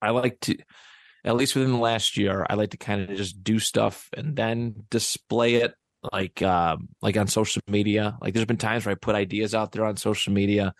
[0.00, 0.56] i like to
[1.24, 4.36] at least within the last year i like to kind of just do stuff and
[4.36, 5.74] then display it
[6.12, 9.72] like um like on social media like there's been times where i put ideas out
[9.72, 10.74] there on social media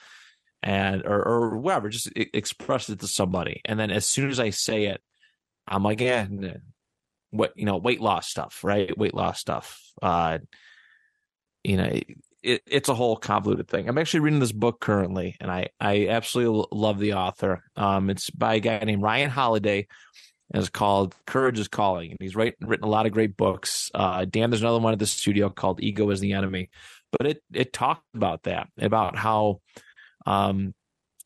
[0.62, 4.51] and or or whatever just express it to somebody and then as soon as i
[4.51, 5.02] say it
[5.68, 6.26] i'm like yeah
[7.34, 8.96] what you know weight loss stuff, right?
[8.96, 9.80] Weight loss stuff.
[10.01, 10.38] Uh,
[11.64, 12.01] you know,
[12.42, 13.88] it, it's a whole convoluted thing.
[13.88, 17.64] I'm actually reading this book currently, and I I absolutely love the author.
[17.76, 19.88] Um, it's by a guy named Ryan Holiday.
[20.55, 22.12] And it's called Courage is Calling.
[22.12, 23.90] And he's written written a lot of great books.
[23.93, 26.70] Uh, Dan, there's another one at the studio called Ego is the Enemy.
[27.10, 29.60] But it it talked about that, about how
[30.26, 30.72] um,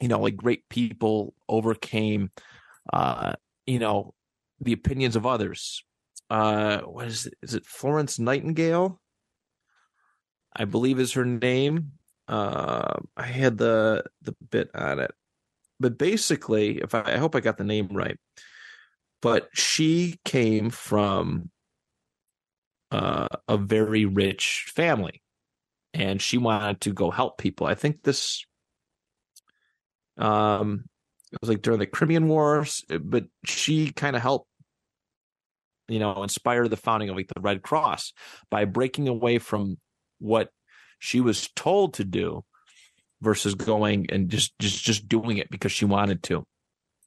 [0.01, 2.31] you know, like great people overcame
[2.91, 3.35] uh,
[3.67, 4.15] you know,
[4.61, 5.85] the opinions of others.
[6.31, 7.35] Uh what is it?
[7.43, 8.99] Is it Florence Nightingale?
[10.57, 11.93] I believe is her name.
[12.27, 15.13] Uh, I had the the bit on it,
[15.81, 18.19] but basically, if I, I hope I got the name right,
[19.23, 21.51] but she came from
[22.91, 25.23] uh, a very rich family,
[25.95, 27.67] and she wanted to go help people.
[27.67, 28.45] I think this,
[30.17, 30.85] um,
[31.33, 34.49] it was like during the Crimean Wars, but she kind of helped
[35.89, 38.13] you know, inspire the founding of like the Red Cross
[38.51, 39.79] by breaking away from
[40.19, 40.51] what
[40.99, 42.45] she was told to do
[43.21, 46.45] versus going and just just just doing it because she wanted to.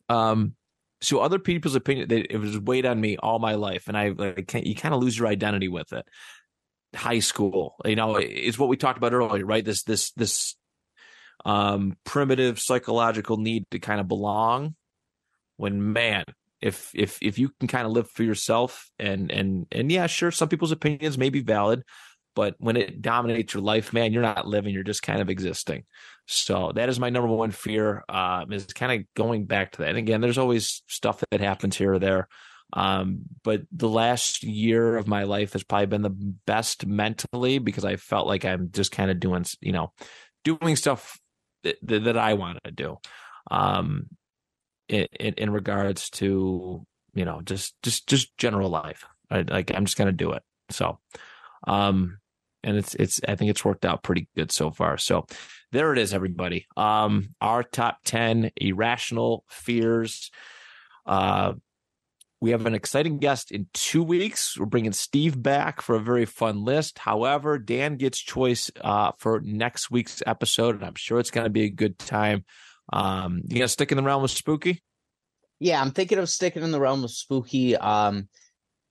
[0.09, 0.55] Um,
[1.01, 4.09] so other people's opinion, they, it was weighed on me all my life, and I
[4.09, 6.07] like you kind of lose your identity with it.
[6.95, 9.65] High school, you know, is what we talked about earlier, right?
[9.65, 10.55] This this this
[11.43, 14.75] um primitive psychological need to kind of belong.
[15.57, 16.25] When man,
[16.61, 20.31] if if if you can kind of live for yourself and and and yeah, sure,
[20.31, 21.83] some people's opinions may be valid,
[22.35, 25.83] but when it dominates your life, man, you're not living, you're just kind of existing.
[26.27, 28.03] So that is my number one fear.
[28.07, 29.89] Um, is kind of going back to that.
[29.89, 32.27] And again, there's always stuff that happens here or there.
[32.73, 37.83] Um, but the last year of my life has probably been the best mentally because
[37.83, 39.91] I felt like I'm just kind of doing, you know,
[40.45, 41.19] doing stuff
[41.63, 42.97] that, that I want to do.
[43.49, 44.07] Um,
[44.87, 49.05] in, in, in regards to, you know, just, just, just general life.
[49.29, 50.43] I, like I'm just to do it.
[50.69, 50.99] So,
[51.67, 52.19] um,
[52.63, 54.97] and it's it's I think it's worked out pretty good so far.
[54.97, 55.25] So
[55.71, 56.67] there it is, everybody.
[56.77, 60.31] Um, our top ten irrational fears.
[61.05, 61.53] Uh,
[62.41, 64.57] we have an exciting guest in two weeks.
[64.57, 66.97] We're bringing Steve back for a very fun list.
[66.97, 71.51] However, Dan gets choice uh, for next week's episode, and I'm sure it's going to
[71.51, 72.43] be a good time.
[72.91, 74.83] Um, you gonna stick in the realm of spooky?
[75.59, 77.77] Yeah, I'm thinking of sticking in the realm of spooky.
[77.77, 78.27] Um,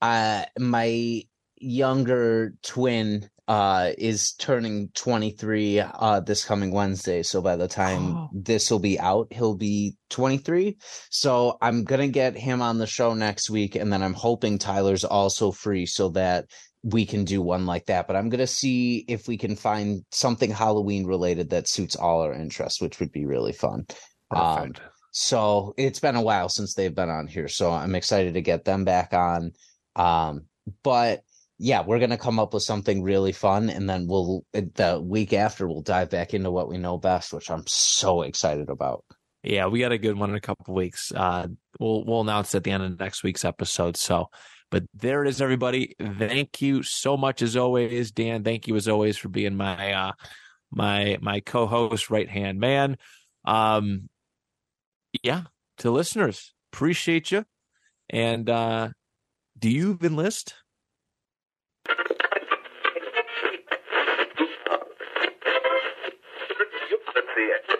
[0.01, 1.23] uh, my
[1.57, 7.23] younger twin uh, is turning 23 uh, this coming Wednesday.
[7.23, 8.29] So by the time oh.
[8.33, 10.77] this will be out, he'll be 23.
[11.09, 13.75] So I'm going to get him on the show next week.
[13.75, 16.45] And then I'm hoping Tyler's also free so that
[16.83, 18.07] we can do one like that.
[18.07, 22.21] But I'm going to see if we can find something Halloween related that suits all
[22.21, 23.85] our interests, which would be really fun.
[24.33, 24.73] Um,
[25.11, 27.47] so it's been a while since they've been on here.
[27.47, 29.51] So I'm excited to get them back on.
[29.95, 30.45] Um,
[30.83, 31.23] but
[31.63, 35.67] yeah, we're gonna come up with something really fun, and then we'll the week after
[35.67, 39.05] we'll dive back into what we know best, which I'm so excited about.
[39.43, 41.11] Yeah, we got a good one in a couple weeks.
[41.15, 43.95] Uh, we'll we'll announce at the end of next week's episode.
[43.95, 44.29] So,
[44.71, 45.95] but there it is, everybody.
[45.99, 48.43] Thank you so much as always, Dan.
[48.43, 50.11] Thank you as always for being my uh,
[50.71, 52.97] my my co-host, right hand man.
[53.45, 54.09] Um,
[55.21, 55.43] yeah,
[55.77, 57.45] to listeners, appreciate you.
[58.09, 58.89] And uh,
[59.59, 60.55] do you enlist?
[61.87, 61.97] Let's
[67.35, 67.70] see it.